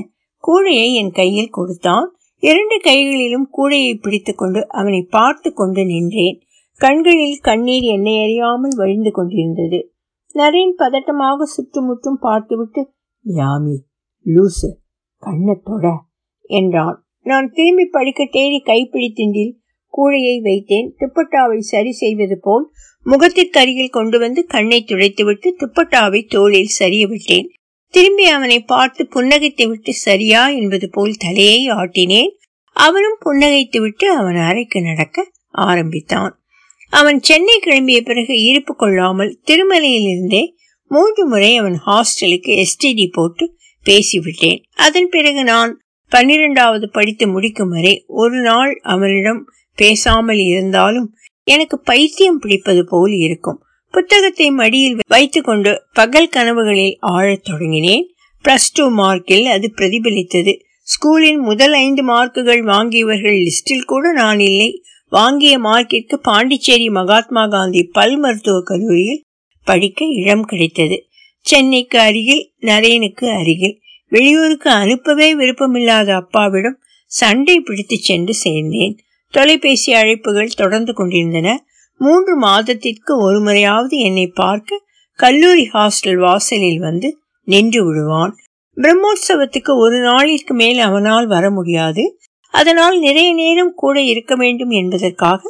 கூடையை 0.43 0.87
என் 0.93 1.11
கையில் 1.11 1.55
கொடுத்தான். 1.57 2.07
இரண்டு 2.43 2.75
கைகளிலும் 2.79 3.47
கூடையை 3.57 3.93
பிடித்துக்கொண்டு 3.99 4.61
அவனை 4.69 5.01
பார்த்து 5.09 5.49
கொண்டு 5.53 5.83
நின்றேன். 5.85 6.37
கண்களில் 6.81 7.39
கண்ணீர் 7.39 7.87
என்னை 7.95 8.15
அறியாமல் 8.23 8.75
வழிந்து 8.75 9.11
கொண்டிருந்தது. 9.11 9.79
நரேன் 10.35 10.73
பதட்டமாக 10.77 11.47
சுற்றுமுற்றும் 11.55 12.19
பார்த்துவிட்டு 12.19 12.81
யாமி 13.25 13.77
லூசு 14.25 14.69
கண்ணை 15.23 15.55
தொட 15.63 15.85
என்றான். 16.49 16.97
நான் 17.25 17.47
திரும்பி 17.51 17.85
படிக்க 17.85 18.21
தேடி 18.31 18.59
கைப்பிடித்திண்டில் 18.65 19.53
கூழையை 19.93 20.35
வைத்தேன். 20.41 20.89
துப்பட்டாவை 20.99 21.59
சரி 21.71 21.91
செய்வது 21.91 22.37
போல் 22.39 22.65
முகத்திற்கருகில் 23.07 23.95
கொண்டு 23.97 24.17
வந்து 24.19 24.41
கண்ணை 24.45 24.79
துடைத்துவிட்டு 24.87 25.49
துப்பட்டாவை 25.61 26.21
தோளில் 26.27 26.75
சரிய 26.77 27.03
விட்டேன் 27.07 27.47
திரும்பி 27.93 28.25
அவனை 28.27 28.57
பார்த்து 28.63 29.01
புன்னகைத்து 29.15 29.65
விட்டு 29.67 29.91
சரியா 29.97 30.41
என்பது 30.49 30.87
போல் 30.89 31.13
தலையை 31.17 31.61
ஆட்டினேன். 31.71 32.31
அவனும் 32.75 33.17
புன்னகைத்து 33.25 33.79
விட்டு 33.79 34.05
அவன் 34.15 34.39
அறைக்கு 34.47 34.79
நடக்க 34.81 35.25
ஆரம்பித்தான். 35.65 36.33
அவன் 36.93 37.19
சென்னை 37.19 37.55
கிளம்பிய 37.65 37.99
பிறகு 38.01 38.33
இருப்பு 38.41 38.73
கொள்ளாமல் 38.75 39.31
திருமலையிலிருந்தே 39.47 40.43
மூன்று 40.91 41.23
முறை 41.27 41.51
அவன் 41.55 41.77
ஹாஸ்டலுக்கு 41.85 42.51
எஸ்டிடி 42.63 43.07
போட்டு 43.11 43.45
பேசிவிட்டேன். 43.85 44.59
அதன் 44.77 45.09
பிறகு 45.09 45.41
நான் 45.43 45.71
பன்னிரெண்டாவது 46.11 46.85
படித்து 46.89 47.25
முடிக்கும் 47.27 47.69
வரை 47.69 47.93
ஒரு 48.15 48.37
நாள் 48.41 48.73
அவனிடம் 48.93 49.41
பேசாமல் 49.77 50.41
இருந்தாலும் 50.51 51.09
எனக்கு 51.47 51.79
பைத்தியம் 51.79 52.39
பிடிப்பது 52.39 52.85
போல் 52.85 53.11
இருக்கும். 53.11 53.61
புத்தகத்தை 53.91 54.49
மடியில் 54.51 54.97
வைத்துக்கொண்டு 55.07 55.83
பகல் 55.93 56.29
கனவுகளில் 56.29 56.97
ஆழத் 56.99 57.47
தொடங்கினேன். 57.49 58.03
பிளஸ் 58.43 58.67
டூ 58.73 58.89
மார்க்கில் 58.89 59.43
அது 59.43 59.73
பிரதிபலித்தது. 59.75 60.53
ஸ்கூலின் 60.83 61.37
முதல் 61.37 61.73
ஐந்து 61.73 62.03
மார்க்குகள் 62.09 62.61
வாங்கியவர்கள் 62.63 63.37
லிஸ்டில் 63.37 63.85
கூட 63.85 64.11
நான் 64.11 64.39
இல்லை. 64.39 64.81
வாங்கிய 65.09 65.59
மார்க்கிற்கு 65.59 66.15
பாண்டிச்சேரி 66.15 66.89
மகாத்மா 66.89 67.47
காந்தி 67.47 67.83
பல் 67.83 68.17
மருத்துவக் 68.17 68.65
கல்லூரியில் 68.65 69.23
படிக்க 69.65 70.05
இடம் 70.05 70.43
கிடைத்தது. 70.43 71.05
சென்னைக்கு 71.39 71.99
அருகில் 71.99 72.51
நரேனுக்கு 72.61 73.25
அருகில். 73.39 73.79
வெளியூருக்கு 74.07 74.69
அனுப்பவே 74.69 75.35
விருப்பமில்லாத 75.35 76.15
அப்பாவிடம் 76.15 76.79
சண்டை 77.05 77.59
பிடித்து 77.59 77.97
சென்று 77.97 78.33
சேர்ந்தேன். 78.43 78.97
தொலைபேசி 79.31 79.93
அழைப்புகள் 79.93 80.55
தொடர்ந்து 80.55 80.93
கொண்டிருந்தன. 80.93 81.65
மூன்று 81.97 82.37
மாதத்திற்கு 82.37 83.21
ஒரு 83.21 83.39
முறையாவது 83.39 83.97
என்னை 83.97 84.27
பார்க்க 84.27 84.83
கல்லூரி 85.19 85.69
ஹாஸ்டல் 85.73 86.19
வாசலில் 86.19 86.79
வந்து 86.79 87.17
நின்று 87.43 87.85
விடுவான். 87.85 88.35
பிரம்மோற்சவத்துக்கு 88.77 89.77
ஒரு 89.77 89.99
நாளிற்கு 90.01 90.53
மேல் 90.53 90.79
அவனால் 90.79 91.27
வர 91.27 91.51
முடியாது. 91.51 92.19
அதனால் 92.53 92.99
நிறைய 92.99 93.33
நேரம் 93.33 93.73
கூட 93.73 94.01
இருக்க 94.01 94.35
வேண்டும் 94.35 94.69
என்பதற்காக 94.69 95.41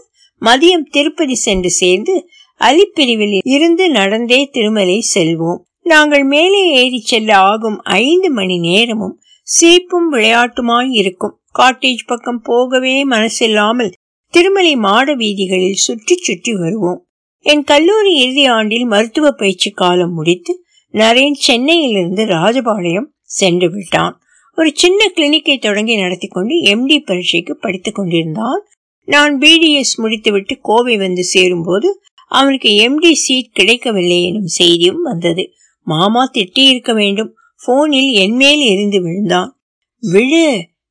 மதியம் 0.42 0.90
திருப்பதி 0.90 1.36
சென்று 1.36 1.70
சேர்ந்து 1.70 2.30
அலிப்பிரிவில் 2.62 3.40
இருந்து 3.44 3.90
நடந்தே 3.90 4.50
திருமலை 4.52 5.04
செல்வோம். 5.16 5.60
நாங்கள் 5.84 6.24
மேலே 6.24 6.62
ஏறி 6.68 7.00
செல்ல 7.00 7.38
ஆகும் 7.38 7.82
ஐந்து 7.82 8.30
மணி 8.32 8.60
நேரமும் 8.60 9.20
சீப்பும் 9.48 10.08
விளையாட்டுமாய் 10.12 10.90
இருக்கும். 10.92 11.40
காட்டேஜ் 11.60 12.04
பக்கம் 12.06 12.42
போகவே 12.44 13.08
மனசில்லாமல் 13.10 13.92
திருமலை 14.34 14.76
மாட 14.76 15.16
வீதிகளில் 15.16 15.84
சுற்றி 15.86 16.16
சுற்றி 16.16 16.54
வருவோம். 16.54 17.08
என் 17.46 17.64
கல்லூரி 17.64 18.14
இறுதி 18.16 18.46
ஆண்டில் 18.46 18.86
மருத்துவ 18.86 19.32
பயிற்சி 19.32 19.70
காலம் 19.72 20.14
முடித்து 20.14 20.54
நரேன் 20.94 21.38
சென்னையிலிருந்து 21.38 22.26
ராஜபாளையம் 22.26 23.10
சென்று 23.22 23.72
விட்டான். 23.72 24.16
ஒரு 24.56 24.72
சின்ன 24.74 25.12
கிளினிக்கை 25.16 25.60
தொடங்கி 25.60 25.96
நடத்தி 25.96 26.28
கொண்டு 26.28 26.56
எம்டி 26.64 26.98
பரீட்சைக்கு 27.00 27.56
படித்துக் 27.56 27.96
கொண்டிருந்தான். 27.96 28.62
நான் 29.08 29.38
பிடிஎஸ் 29.38 29.96
முடித்துவிட்டு 29.96 30.58
கோவை 30.62 30.98
வந்து 30.98 31.24
சேரும்போது 31.24 32.02
அவனுக்கு 32.32 32.70
எம்டி 32.70 33.12
சீட் 33.12 33.52
கிடைக்கவில்லை 33.52 34.24
எனும் 34.24 34.46
செய்தியும் 34.46 35.02
வந்தது. 35.02 35.44
மாமா 35.88 36.32
திட்டி 36.34 36.64
இருக்க 36.70 36.94
வேண்டும். 36.94 37.36
போனில் 37.66 38.12
என்மேல் 38.14 38.60
எரிந்து 38.60 39.02
விழுந்தான். 39.02 39.52
விழு 40.04 40.46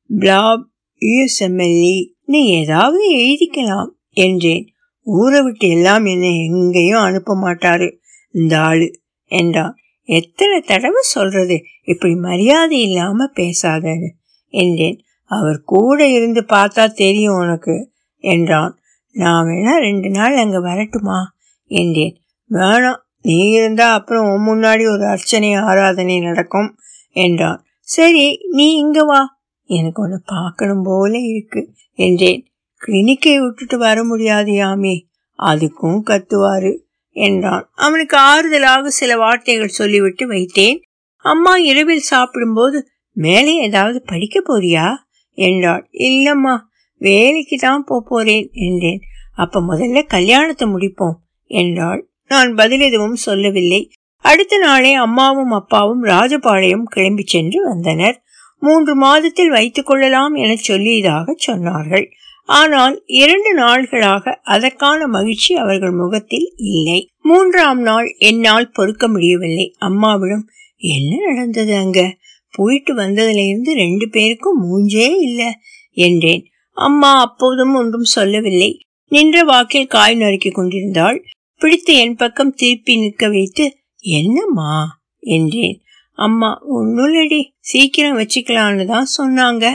பிளாப் 0.07 0.69
யூஎஸ்எம்எல்இ 1.01 2.13
நீ 2.25 2.47
ஏதாவது 2.47 3.17
எழுதிக்கலாம் 3.17 3.89
என்றேன். 4.09 4.67
ஊரை 5.03 5.41
விட்டு 5.41 5.67
எல்லாம் 5.67 6.05
என்னை 6.05 6.45
எங்கேயும் 6.45 6.99
அனுப்ப 6.99 7.35
மாட்டாரு 7.35 7.97
இந்த 8.31 8.59
ஆளு 8.59 8.99
என்றான். 9.25 9.75
எத்தனை 10.03 10.61
தடவை 10.61 11.01
சொல்றது? 11.01 11.63
இப்படி 11.83 12.15
மரியாதை 12.15 12.81
இல்லாம 12.81 13.25
பேசாதன்னு 13.25 14.09
என்றேன். 14.47 14.99
அவர் 15.23 15.61
கூட 15.61 16.07
இருந்து 16.07 16.41
பார்த்தா 16.41 16.89
தெரியும் 16.89 17.35
உனக்கு 17.35 17.91
என்றான். 18.17 18.79
நான் 19.11 19.45
வேணா 19.45 19.77
ரெண்டு 19.77 20.09
நாள் 20.09 20.35
அங்க 20.35 20.59
வரட்டுமா? 20.59 21.35
என்றேன். 21.65 22.21
வேணாம் 22.49 22.99
நீ 23.21 23.49
இருந்தா 23.49 23.93
அப்புறம் 23.93 24.29
உன் 24.29 24.45
முன்னாடி 24.47 24.91
ஒரு 24.91 25.05
அர்ச்சனை 25.05 25.53
ஆராதனை 25.53 26.19
நடக்கும் 26.19 26.77
என்றான். 27.11 27.65
சரி 27.81 28.39
நீ 28.51 28.73
இங்க 28.73 29.03
வா 29.03 29.36
எனக்கு 29.67 30.01
உன்னை 30.01 30.17
பார்க்கணும் 30.25 30.83
போல 30.83 31.17
இருக்கு 31.17 31.73
என்றேன். 31.93 32.47
கிளினிக்கை 32.85 33.43
விட்டுட்டு 33.43 33.77
வர 33.77 34.03
முடியாது 34.03 34.53
யாமே. 34.53 35.07
அதுக்கும் 35.39 36.01
கத்துவாரு 36.05 36.77
என்றான். 37.11 37.69
அவனுக்கு 37.75 38.17
ஆறுதலாக 38.17 38.85
சில 38.85 39.17
வார்த்தைகள் 39.17 39.67
சொல்லிவிட்டு 39.67 40.31
வைத்தேன். 40.31 40.77
அம்மா 41.17 41.57
இரவில் 41.57 41.99
சாப்பிடும்போது 41.99 42.87
மேலே 43.11 43.53
ஏதாவது 43.55 44.01
படிக்க 44.01 44.43
போறியா? 44.47 44.95
என்றாள். 45.31 45.89
இல்லம்மா 45.93 46.57
வேலைக்கு 46.97 47.57
தான் 47.57 47.83
போறேன் 47.83 48.49
என்றேன். 48.51 49.01
அப்ப 49.35 49.61
முதல்ல 49.61 50.03
கல்யாணத்தை 50.07 50.67
முடிப்போம் 50.67 51.17
என்றாள். 51.43 52.09
நான் 52.27 52.55
பதில் 52.55 52.79
எதுவும் 52.79 53.15
சொல்லவில்லை. 53.15 53.91
அடுத்த 54.17 54.57
நாளே 54.57 54.93
அம்மாவும் 54.93 55.51
அப்பாவும் 55.51 56.03
ராஜபாளையம் 56.03 56.83
கிளம்பி 56.83 57.23
சென்று 57.25 57.63
வந்தனர். 57.63 58.21
மூன்று 58.59 58.95
மாதத்தில் 58.95 59.49
வைத்துக் 59.49 59.85
கொள்ளலாம் 59.85 60.33
என 60.33 60.55
சொல்லியதாக 60.67 61.35
சொன்னார்கள். 61.47 62.05
ஆனால் 62.45 63.03
இரண்டு 63.05 63.57
நாள்களாக 63.57 64.35
அதற்கான 64.43 65.07
மகிழ்ச்சி 65.07 65.55
அவர்கள் 65.55 65.91
முகத்தில் 65.91 66.53
இல்லை. 66.57 67.07
மூன்றாம் 67.21 67.81
நாள் 67.81 68.15
என்னால் 68.17 68.71
பொறுக்க 68.71 69.07
முடியவில்லை. 69.07 69.75
அம்மாவிடம் 69.77 70.47
என்ன 70.77 71.27
நடந்தது 71.27 71.75
அங்க? 71.75 72.17
போயிட்டு 72.51 72.95
வந்ததுல 72.95 73.47
இருந்து 73.47 73.73
ரெண்டு 73.73 74.09
பேருக்கும் 74.09 74.61
மூஞ்சே 74.63 75.09
இல்லை 75.19 75.53
என்றேன். 75.91 76.45
அம்மா 76.71 77.21
அப்போதும் 77.21 77.75
ஒன்றும் 77.75 78.03
சொல்லவில்லை. 78.03 78.79
நின்ற 79.07 79.43
வாக்கில் 79.43 79.87
காய் 79.87 80.15
நறுக்கி 80.15 80.49
கொண்டிருந்தாள். 80.49 81.25
பிடித்து 81.57 81.95
என் 81.95 82.15
பக்கம் 82.15 82.53
திருப்பி 82.53 82.97
நிற்க 82.97 83.29
வைத்து 83.29 83.77
என்னம்மா? 83.99 84.99
என்றேன். 85.19 85.81
அம்மா 86.17 86.49
ஒன்னுலடி 86.77 87.41
சீக்கிரம் 87.69 88.19
வச்சுக்கலான்னு 88.19 88.85
தான் 88.85 89.09
சொன்னாங்க 89.17 89.65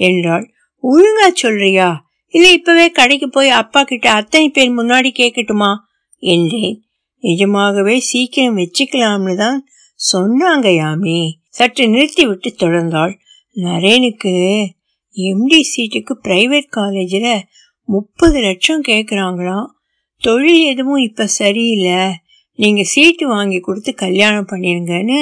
என்றாள். 0.00 0.44
ஒழுங்கா 0.84 1.28
சொல்றியா? 1.42 1.88
இல்ல 2.34 2.46
இப்பவே 2.52 2.86
கடைக்கு 2.90 3.28
போய் 3.28 3.50
அப்பா 3.60 3.80
கிட்ட 3.82 4.08
அத்தனை 4.10 4.48
பேர் 4.48 4.76
முன்னாடி 4.78 5.10
கேட்கட்டுமா 5.20 5.70
என்றேன். 6.22 6.76
நிஜமாகவே 7.24 7.96
சீக்கிரம் 8.00 8.58
வச்சுக்கலாம்னு 8.58 9.34
தான் 9.36 9.58
சொன்னாங்க 10.00 10.68
யாமே. 10.74 11.18
சற்று 11.48 11.84
நிறுத்தி 11.88 12.24
விட்டு 12.26 12.50
தொடர்ந்தாள். 12.58 13.14
நரேனுக்கு 13.56 14.34
எம்டி 15.16 15.60
சீட்டுக்கு 15.72 16.14
பிரைவேட் 16.26 16.68
காலேஜில் 16.68 17.32
முப்பது 17.88 18.38
லட்சம் 18.40 18.84
கேட்குறாங்களாம் 18.88 19.68
தொழில் 20.22 20.62
எதுவும் 20.64 21.02
இப்போ 21.08 21.24
சரியில்லை. 21.40 22.00
நீங்கள் 22.58 22.90
சீட்டு 22.92 23.24
வாங்கி 23.28 23.58
கொடுத்து 23.60 23.90
கல்யாணம் 23.94 24.48
பண்ணிடுங்கன்னு 24.48 25.20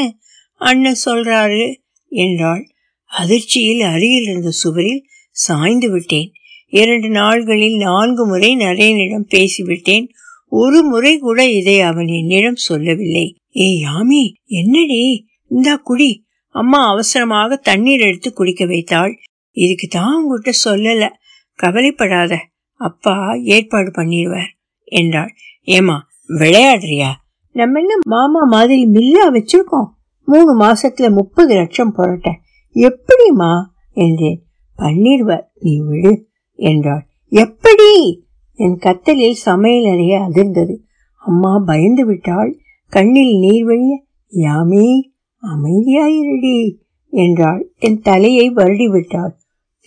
அண்ணன் 0.57 0.97
சொல்றாரு 1.05 1.75
என்றாள். 2.09 2.69
அதிர்ச்சியில் 3.05 3.81
அருகில் 3.81 4.23
இருந்த 4.23 4.51
சுவரில் 4.51 5.05
சாய்ந்து 5.31 5.91
விட்டேன். 5.91 6.33
இரண்டு 6.69 7.09
நாள்களில் 7.09 7.77
நான்கு 7.77 8.27
முறை 8.27 8.57
நரேனிடம் 8.57 9.29
பேசிவிட்டேன். 9.31 10.07
ஒரு 10.49 10.83
முறை 10.83 11.19
கூட 11.19 11.51
இதை 11.51 11.81
அவன் 11.81 12.07
என்னிடம் 12.07 12.57
சொல்லவில்லை. 12.57 13.37
ஏ 13.57 13.85
யாமி 13.85 14.33
என்னடி? 14.45 15.27
இந்தா 15.49 15.77
குடி. 15.77 16.25
அம்மா 16.49 16.91
அவசரமாக 16.91 17.57
தண்ணீர் 17.57 18.01
எடுத்து 18.01 18.33
குடிக்க 18.33 18.67
வைத்தாள். 18.67 19.19
இதுக்கு 19.51 19.87
தான் 19.87 20.23
உங்ககிட்ட 20.23 20.71
சொல்லல. 20.71 21.09
கவலைப்படாத. 21.55 22.39
அப்பா 22.73 23.33
ஏற்பாடு 23.33 23.91
பண்ணிடுவார் 23.91 24.51
என்றாள். 24.85 25.35
ஏமா 25.67 25.99
விளையாடுறியா? 26.29 27.11
நம்ம 27.53 27.81
என்ன 27.81 27.99
மாமா 28.07 28.45
மாதிரி 28.45 28.85
மில்லா 28.85 29.31
வச்சிருக்கோம்? 29.31 29.95
மூணு 30.27 30.53
மாசத்துல 30.61 31.11
முப்பது 31.11 31.55
லட்சம் 31.55 31.93
புரட்ட. 31.93 32.31
எப்படிமா 32.75 33.65
என்றேன். 33.93 34.43
பண்ணிடுவர் 34.79 35.45
நீ 35.59 35.81
விடு 35.81 36.27
என்றாள். 36.55 37.07
எப்படி? 37.29 38.25
என் 38.53 38.79
கத்தலில் 38.79 39.43
சமையல் 39.45 39.93
அறைய 39.95 40.15
அதிர்ந்தது. 40.19 40.75
அம்மா 41.17 41.59
பயந்து 41.59 42.07
விட்டாள். 42.07 42.59
கண்ணில் 42.89 43.39
நீர் 43.39 43.65
வழிய 43.65 44.03
யாமே 44.27 45.13
அமைதியாயிருடி 45.43 46.77
என்றாள். 47.09 47.73
என் 47.79 48.01
தலையை 48.01 48.51
வருடி 48.51 48.91
விட்டாள். 48.91 49.35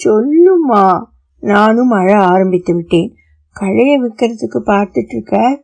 சொல்லுமா 0.03 1.03
நானும் 1.39 1.89
அழ 1.89 2.19
ஆரம்பித்து 2.19 2.75
விட்டேன். 2.75 3.13
கடையை 3.51 4.01
விற்கிறதுக்கு 4.01 4.59
பார்த்துட்டு 4.65 5.13
இருக்க? 5.13 5.63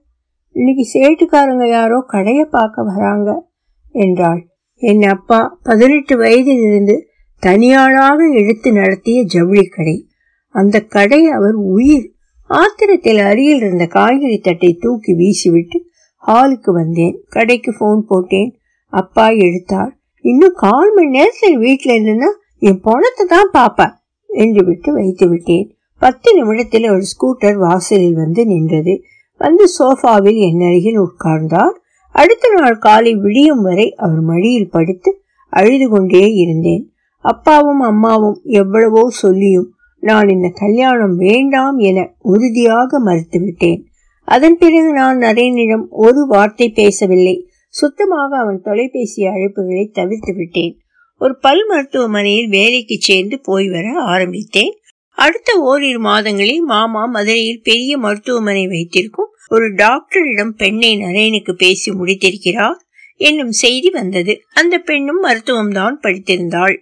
இன்னைக்கு 0.51 0.83
சேட்டுக்காரங்க 0.93 1.69
யாரோ 1.69 2.03
கடையை 2.07 2.45
பார்க்க 2.45 2.83
வராங்க 2.83 3.49
என்றாள். 3.91 4.47
என் 4.81 5.03
அப்பா 5.03 5.59
பதினெட்டு 5.63 6.17
வயதிலிருந்து 6.17 6.95
தனியாளாக 7.43 8.19
எடுத்து 8.33 8.71
நடத்திய 8.71 9.23
ஜவுளி 9.23 9.65
கடை. 9.65 10.07
அந்த 10.55 10.79
கடை 10.79 11.27
அவர் 11.27 11.53
உயிர். 11.53 12.07
ஆத்திரத்தில் 12.49 13.21
அருகில் 13.23 13.57
இருந்த 13.57 13.85
காய்கறி 13.85 14.37
தட்டை 14.37 14.73
தூக்கி 14.73 15.13
வீசிவிட்டு 15.13 15.77
ஹாலுக்கு 16.23 16.71
வந்தேன். 16.71 17.15
கடைக்கு 17.29 17.73
போன் 17.77 18.05
போட்டேன். 18.05 18.59
அப்பா 18.93 19.29
எடுத்தார். 19.29 19.97
இன்னும் 20.25 20.53
கால் 20.55 20.93
மணி 20.93 21.07
நேரத்தில் 21.07 21.57
வீட்டில் 21.57 21.93
இருந்தேன்னா 21.95 22.29
என் 22.59 22.81
பணத்தை 22.81 23.25
தான் 23.25 23.49
பாப்பா 23.53 23.87
என்று 24.29 24.65
விட்டு 24.65 24.93
வைத்து 24.93 25.29
விட்டேன். 25.29 25.75
பத்து 26.01 26.35
நிமிடத்தில் 26.35 26.87
ஒரு 26.89 27.05
ஸ்கூட்டர் 27.11 27.53
வாசலில் 27.53 28.13
வந்து 28.13 28.45
நின்றது. 28.45 29.03
வந்து 29.37 29.65
சோஃபாவில் 29.79 30.39
என் 30.47 30.61
அருகில் 30.61 30.99
உட்கார்ந்தார். 30.99 31.75
அடுத்த 32.15 32.49
நாள் 32.57 32.77
காலை 32.77 33.13
விடியும் 33.15 33.61
வரை 33.61 33.87
அவர் 33.95 34.21
மடியில் 34.21 34.69
படுத்து 34.69 35.11
அழுது 35.53 35.87
கொண்டே 35.89 36.25
இருந்தேன். 36.33 36.83
அப்பாவும் 37.25 37.81
அம்மாவும் 37.81 38.37
எவ்வளவோ 38.53 39.03
சொல்லியும் 39.09 39.69
நான் 40.03 40.29
இந்த 40.29 40.47
கல்யாணம் 40.53 41.15
வேண்டாம் 41.17 41.77
என 41.89 41.99
உறுதியாக 42.23 42.99
மறுத்துவிட்டேன். 42.99 43.81
அதன் 44.27 44.57
பிறகு 44.57 44.89
நான் 44.93 45.17
நரேனிடம் 45.17 45.85
ஒரு 46.05 46.21
வார்த்தை 46.27 46.67
பேசவில்லை. 46.69 47.35
சுத்தமாக 47.73 48.31
அவன் 48.37 48.59
தொலைபேசி 48.61 49.21
அழைப்புகளை 49.25 49.85
தவிர்த்து 49.91 50.33
விட்டேன் 50.35 50.73
ஒரு 51.21 51.33
பல் 51.39 51.63
மருத்துவமனையில் 51.69 52.49
வேலைக்கு 52.49 52.95
சேர்ந்து 52.99 53.35
போய் 53.43 53.67
வர 53.69 53.87
ஆரம்பித்தேன். 54.05 54.73
அடுத்த 55.15 55.59
ஓரிரு 55.59 55.99
மாதங்களில் 55.99 56.61
மாமா 56.61 57.05
மதுரையில் 57.05 57.61
பெரிய 57.61 57.97
மருத்துவமனை 57.97 58.67
வைத்திருக்கும் 58.67 59.31
ஒரு 59.47 59.73
டாக்டரிடம் 59.73 60.55
பெண்ணை 60.55 60.97
நரேனுக்கு 60.97 61.51
பேசி 61.51 61.91
முடித்திருக்கிறார் 61.91 62.79
என்னும் 63.15 63.51
செய்தி 63.51 63.89
வந்தது. 63.89 64.41
அந்த 64.53 64.77
பெண்ணும் 64.79 65.23
மருத்துவம்தான் 65.23 65.95
படித்திருந்தாள். 66.03 66.75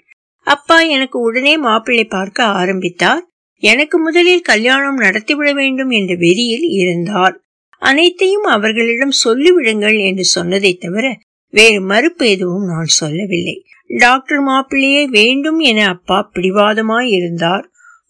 அப்பா 0.43 0.81
எனக்கு 0.81 1.19
உடனே 1.19 1.57
மாப்பிள்ளை 1.57 2.05
பார்க்க 2.05 2.43
ஆரம்பித்தார். 2.43 3.27
எனக்கு 3.57 3.99
முதலில் 3.99 4.41
கல்யாணம் 4.41 4.97
நடத்திவிட 4.97 5.53
வேண்டும் 5.53 5.89
என்ற 5.89 6.15
வெறியில் 6.15 6.67
இருந்தார். 6.69 7.35
அனைத்தையும் 7.81 8.43
அவர்களிடம் 8.43 9.13
சொல்லிவிடுங்கள் 9.25 10.03
என்று 10.05 10.23
சொன்னதை 10.23 10.73
தவிர 10.75 11.17
வேறு 11.53 11.81
மறுப்பு 11.81 12.29
எதுவும் 12.29 12.65
நான் 12.65 12.85
சொல்லவில்லை. 12.85 13.63
டாக்டர் 13.97 14.41
மாப்பிள்ளையே 14.43 15.03
வேண்டும் 15.05 15.59
என 15.59 15.87
அப்பா 15.87 16.31
பிடிவாதமாய் 16.33 17.09
இருந்தார். 17.09 17.65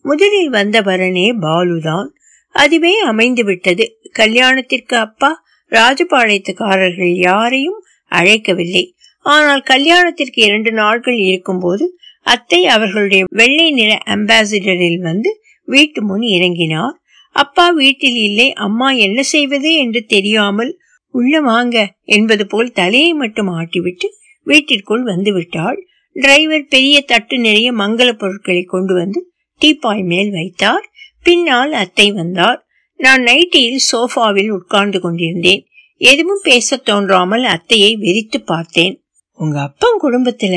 முதலில் 0.06 0.50
வந்த 0.50 0.78
வரனே 0.82 1.28
பாலுதான். 1.46 2.10
அதுவே 2.56 2.94
அமைந்து 3.12 3.44
விட்டது 3.44 3.86
கல்யாணத்திற்கு 4.12 4.96
அப்பா 5.06 5.32
ராஜபாளையத்துக்காரர்கள் 5.72 7.14
யாரையும் 7.28 7.80
அழைக்கவில்லை. 8.12 8.84
ஆனால் 9.26 9.62
கல்யாணத்திற்கு 9.62 10.40
இரண்டு 10.48 10.72
நாட்கள் 10.72 11.20
இருக்கும்போது 11.28 11.86
அத்தை 12.26 12.60
அவர்களுடைய 12.66 13.24
வெள்ளை 13.40 13.68
நிற 13.72 13.92
அம்பாசிடரில் 14.06 15.02
வந்து 15.02 15.32
வீட்டு 15.68 16.00
முன் 16.04 16.26
இறங்கினார். 16.36 16.96
அப்பா 17.36 17.66
வீட்டில் 17.82 18.20
இல்லை 18.28 18.48
அம்மா 18.66 18.88
என்ன 19.06 19.20
செய்வது 19.24 19.70
என்று 19.84 20.02
தெரியாமல் 20.06 20.72
உள்ள 21.14 21.42
வாங்க 21.42 21.78
என்பது 22.16 22.44
போல் 22.48 22.72
தலையை 22.72 23.12
மட்டும் 23.14 23.50
ஆட்டிவிட்டு 23.60 24.08
வீட்டிற்குள் 24.48 25.04
வந்து 25.04 25.32
விட்டாள். 25.34 25.78
டிரைவர் 26.16 26.66
பெரிய 26.74 26.96
தட்டு 27.12 27.36
நிறைய 27.40 27.70
மங்கள 27.74 28.10
பொருட்களை 28.22 28.64
கொண்டு 28.74 28.94
வந்து 28.94 29.20
டீப்பாய் 29.64 30.04
மேல் 30.04 30.32
வைத்தார். 30.32 30.90
பின்னால் 31.24 31.74
அத்தை 31.74 32.12
வந்தார். 32.12 32.66
நான் 32.96 33.22
நைட்டியில் 33.22 33.86
சோஃபாவில் 33.92 34.50
உட்கார்ந்து 34.50 35.00
கொண்டிருந்தேன். 35.00 35.66
எதுவும் 35.98 36.40
பேச 36.44 36.78
தோன்றாமல் 36.78 37.44
அத்தையை 37.44 37.98
வெறித்து 37.98 38.40
பார்த்தேன். 38.46 39.04
உங்க 39.34 39.62
அப்பன் 39.62 40.00
குடும்பத்துல 40.02 40.56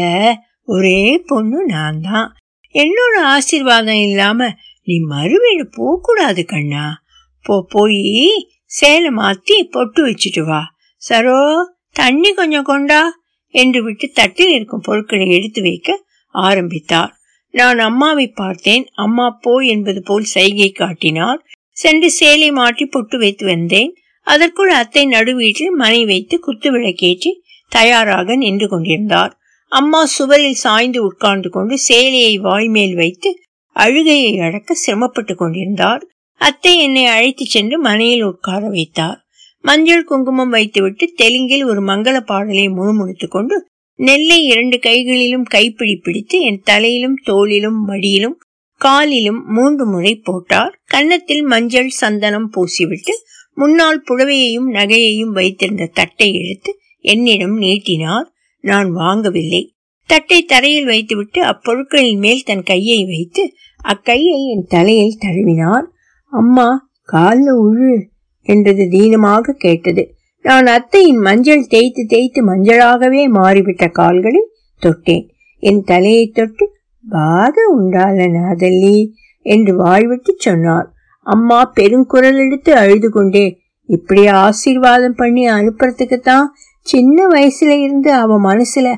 ஒரே 0.65 1.23
பொண்ணு 1.27 1.65
நான் 1.67 2.01
தான் 2.01 2.37
என்னோட 2.75 3.21
ஆசீர்வாதம் 3.23 4.01
இல்லாம 4.01 4.49
நீ 4.83 4.95
மறுவீடு 5.09 5.63
போகக்கூடாது 5.71 6.45
கண்ணா. 6.45 7.03
போ 7.43 7.67
போய் 7.69 8.31
சேலை 8.67 9.11
மாத்தி 9.11 9.63
பொட்டு 9.71 10.07
வச்சுட்டு 10.07 10.45
வா. 10.45 10.63
சரோ 11.09 11.63
தண்ணி 11.93 12.35
கொஞ்சம் 12.35 12.63
கொண்டா. 12.63 13.19
என்று 13.49 13.83
விட்டு 13.83 14.11
தட்டில் 14.11 14.53
இருக்கும் 14.53 14.81
பொருட்களை 14.81 15.29
எடுத்து 15.29 15.63
வைக்க 15.63 16.05
ஆரம்பித்தார். 16.31 17.16
நான் 17.57 17.79
அம்மாவை 17.79 18.27
பார்த்தேன். 18.41 18.85
அம்மா 18.95 19.27
போ 19.45 19.53
என்பது 19.75 20.01
போல் 20.03 20.27
சைகை 20.35 20.71
காட்டினார் 20.73 21.41
சென்று 21.77 22.09
சேலை 22.11 22.51
மாற்றி 22.51 22.85
பொட்டு 22.87 23.17
வைத்து 23.19 23.45
வந்தேன். 23.47 23.91
அதற்குள் 24.27 24.73
அத்தை 24.73 25.03
நடுவீட்டில் 25.07 25.75
மனை 25.75 26.01
வைத்து 26.05 26.37
குத்து 26.39 26.69
விளக்கேற்றி 26.71 27.31
தயாராக 27.73 28.37
நின்று 28.37 28.67
கொண்டிருந்தார். 28.69 29.33
அம்மா 29.73 30.01
சுவரில் 30.07 30.63
சாய்ந்து 30.65 30.99
உட்கார்ந்து 31.05 31.49
கொண்டு 31.51 31.75
சேலையை 31.79 32.35
வாய்மேல் 32.39 32.95
வைத்து 32.95 33.31
அழுகையை 33.77 34.33
அடக்க 34.39 34.75
சிரமப்பட்டு 34.75 35.35
கொண்டிருந்தார். 35.35 36.03
அத்தை 36.41 36.73
என்னை 36.79 37.05
அழைத்து 37.07 37.45
சென்று 37.47 37.77
மனையில் 37.79 38.25
உட்கார 38.25 38.63
வைத்தார். 38.69 39.19
மஞ்சள் 39.65 40.05
குங்குமம் 40.05 40.49
வைத்துவிட்டு 40.49 41.05
தெலுங்கில் 41.17 41.65
ஒரு 41.65 41.81
மங்கள 41.85 42.17
பாடலை 42.21 42.67
முணுமுணுத்துக் 42.69 43.31
கொண்டு 43.31 43.57
நெல்லை 43.97 44.45
இரண்டு 44.45 44.79
கைகளிலும் 44.79 45.43
கைப்பிடி 45.43 45.97
பிடித்து 45.97 46.41
என் 46.41 46.61
தலையிலும் 46.65 47.17
தோளிலும் 47.25 47.85
மடியிலும் 47.85 48.41
காலிலும் 48.75 49.45
மூன்று 49.47 49.87
முறை 49.87 50.17
போட்டார். 50.17 50.81
கன்னத்தில் 50.85 51.43
மஞ்சள் 51.43 51.89
சந்தனம் 51.89 52.51
பூசிவிட்டு 52.57 53.15
முன்னால் 53.55 54.05
புடவையையும் 54.09 54.69
நகையையும் 54.73 55.33
வைத்திருந்த 55.33 55.87
தட்டை 55.87 56.33
எடுத்து 56.33 56.79
என்னிடம் 57.01 57.57
நீட்டினார். 57.57 58.33
நான் 58.61 58.97
வாங்கவில்லை. 58.97 59.75
தட்டை 60.07 60.43
தரையில் 60.43 60.85
வைத்துவிட்டு 60.85 61.43
அப்பொருட்களின் 61.43 62.19
மேல் 62.19 62.43
தன் 62.43 62.63
கையை 62.63 63.05
வைத்து 63.05 63.53
அக்கையை 63.85 64.51
என் 64.53 64.67
தலையில் 64.69 65.19
தழுவினார். 65.21 65.85
அம்மா 66.23 66.91
காலில் 67.03 67.53
உழு 67.53 68.07
என்றது 68.43 68.89
தீனமாக 68.91 69.53
கேட்டது. 69.53 70.16
நான் 70.47 70.67
அத்தையின் 70.67 71.19
மஞ்சள் 71.19 71.63
தேய்த்து 71.67 72.03
தேய்த்து 72.07 72.41
மஞ்சளாகவே 72.49 73.23
மாறிவிட்ட 73.37 73.85
கால்களை 73.91 74.43
தொட்டேன். 74.83 75.25
என் 75.63 75.81
தலையை 75.83 76.25
தொட்டு 76.29 76.65
பாக 77.05 77.55
உண்டால 77.77 78.27
நாதல்லி 78.37 78.99
என்று 79.47 79.73
வாழ்விட்டு 79.85 80.33
சொன்னார் 80.37 80.89
அம்மா 81.27 81.73
பெருங்குரல் 81.75 82.39
எடுத்து 82.45 82.73
அழுது 82.75 83.09
கொண்டே 83.11 83.47
இப்படி 83.89 84.27
ஆசீர்வாதம் 84.27 85.17
பண்ணி 85.17 85.45
அனுப்புறதுக்குத்தான் 85.51 86.47
சின்ன 86.87 87.27
வயசுல 87.29 87.73
இருந்து 87.83 88.13
அவ 88.13 88.39
மனசுல 88.41 88.89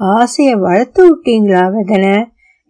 ஆசைய 0.00 0.50
வளர்த்து 0.58 1.02
விட்டீங்களா 1.08 1.64
வதன 1.74 2.06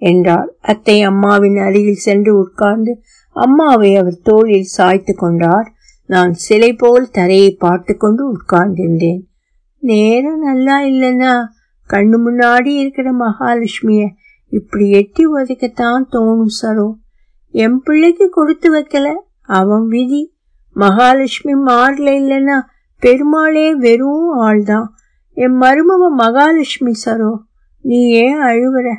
என்றார் 0.02 0.50
அத்தை 0.62 1.02
அம்மாவின் 1.02 1.58
அருகில் 1.58 2.04
சென்று 2.06 2.32
உட்கார்ந்து 2.38 2.92
அம்மாவை 3.36 3.90
அவர் 3.96 4.20
தோளில் 4.22 4.74
சாய்த்து 4.76 5.14
கொண்டார். 5.14 5.66
நான் 6.06 6.32
சிலை 6.32 6.72
போல் 6.72 7.10
தரையை 7.10 7.56
பார்த்து 7.58 7.96
கொண்டு 7.96 8.32
உட்கார்ந்திருந்தேன். 8.32 9.20
நேரம் 9.78 10.40
நல்லா 10.40 10.80
இல்லைன்னா 10.80 11.44
கண்ணு 11.90 12.20
முன்னாடி 12.26 12.66
இருக்கிற 12.66 13.12
மகாலட்சுமிய 13.12 14.08
இப்படி 14.46 14.90
எட்டி 14.90 15.26
உதைக்கத்தான் 15.26 16.04
தோணும் 16.12 16.46
சரோ. 16.62 16.92
என் 17.50 17.80
பிள்ளைக்கு 17.82 18.28
கொடுத்து 18.28 18.80
வைக்கல 18.80 19.14
அவன் 19.40 19.86
விதி. 19.86 20.36
மகாலட்சுமி 20.74 21.72
மாறல 21.72 22.10
இல்லைன்னா 22.22 22.60
பெருமாளே 22.98 23.74
வெறும் 23.74 24.40
ஆள்தான். 24.40 24.86
என் 25.32 25.60
மருமவ 25.60 26.08
மகாலட்சுமி 26.16 26.92
சரோ. 27.04 27.38
நீ 27.80 28.08
ஏன் 28.08 28.38
அழுவுற? 28.38 28.94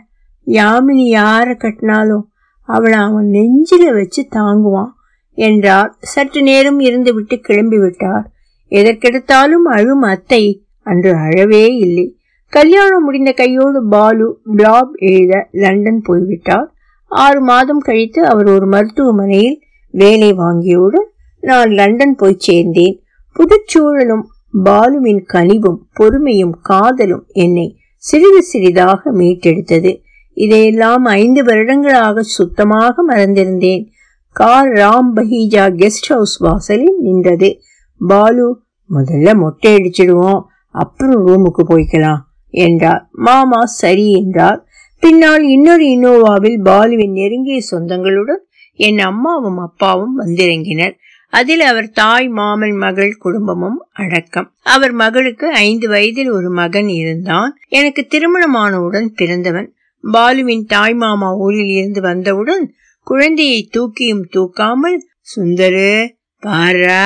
யாமினி 0.46 1.08
யார 1.20 1.56
கட்டினாலும் 1.58 2.24
அவளை 2.62 3.00
அவன் 3.00 3.26
நெஞ்சில 3.26 3.93
வச்சு 3.93 4.28
தாங்குவான். 4.32 4.97
என்றார். 5.38 5.91
சற்று 6.13 6.41
நேரம் 6.41 6.80
இருந்துவிட்டு 6.80 7.36
கிளம்பிவிட்டார். 7.47 8.26
எதற்கெடுத்தாலும் 8.71 9.67
அழும் 9.69 10.02
அத்தை 10.02 10.43
அன்று 10.86 11.12
அழவே 11.15 11.65
இல்லை. 11.78 12.06
கல்யாணம் 12.54 13.04
முடிந்த 13.04 13.32
கையோடு 13.32 13.80
பாலு 13.88 14.28
பிளாப் 14.56 14.93
எழுத 15.10 15.34
லண்டன் 15.52 16.02
போய்விட்டார். 16.04 16.67
ஆறு 17.12 17.41
மாதம் 17.41 17.80
கழித்து 17.80 18.21
அவர் 18.26 18.47
ஒரு 18.47 18.67
மருத்துவமனையில் 18.67 19.58
வேலை 19.93 20.30
வாங்கியோடு 20.34 21.00
நான் 21.43 21.71
லண்டன் 21.71 22.15
போய் 22.15 22.43
சேர்ந்தேன். 22.47 22.95
புதுச்சூழலும் 23.36 24.26
பாலுவின் 24.63 25.21
கனிவும் 25.34 25.80
பொறுமையும் 26.00 26.56
காதலும் 26.62 27.26
என்னை 27.43 27.67
சிறிது 28.04 28.41
சிறிதாக 28.43 29.12
மீட்டெடுத்தது. 29.12 29.91
இதையெல்லாம் 30.38 31.06
ஐந்து 31.19 31.41
வருடங்களாக 31.43 32.21
சுத்தமாக 32.21 33.06
மறந்திருந்தேன். 33.08 33.84
கார் 34.38 34.67
ராம் 34.67 35.12
பஹீஜா 35.15 35.63
கெஸ்ட் 35.78 36.08
ஹவுஸ் 36.08 36.38
வாசலில் 36.38 36.97
நின்றது. 37.00 37.60
பாலு 38.00 38.62
முதல்ல 38.89 39.36
மொட்டை 39.36 39.76
அடிச்சிடுவோம் 39.76 40.41
அப்புறம் 40.69 41.28
ரூமுக்கு 41.28 41.63
போய்க்கலாம் 41.69 42.21
என்றார். 42.50 43.10
மாமா 43.12 43.65
சரி 43.65 44.12
என்றார். 44.12 44.60
பின்னால் 45.00 45.43
இன்னொரு 45.43 45.86
இன்னோவாவில் 45.86 46.60
பாலுவின் 46.62 47.12
நெருங்கிய 47.12 47.60
சொந்தங்களுடன் 47.71 48.43
என் 48.73 49.00
அம்மாவும் 49.00 49.58
அப்பாவும் 49.58 50.15
வந்திறங்கினர். 50.19 50.95
அதில் 51.30 51.60
அவர் 51.60 51.89
தாய் 51.89 52.28
மாமன் 52.30 52.78
மகள் 52.78 53.17
குடும்பமும் 53.17 53.80
அடக்கம். 53.93 54.54
அவர் 54.63 54.91
மகளுக்கு 54.91 55.47
ஐந்து 55.52 55.88
வயதில் 55.88 56.32
ஒரு 56.32 56.50
மகன் 56.50 56.88
இருந்தான். 56.88 57.58
எனக்கு 57.67 58.08
திருமணமானவுடன் 58.08 59.08
பிறந்தவன். 59.15 59.69
பாலுவின் 60.13 60.65
தாய் 60.65 60.93
மாமா 60.93 61.36
ஊரில் 61.36 61.73
இருந்து 61.80 62.02
வந்தவுடன் 62.02 62.65
குழந்தையை 63.10 63.70
தூக்கியும் 63.78 64.24
தூக்காமல் 64.36 64.98
சுந்தரு 65.36 66.10
பாரா 66.43 67.06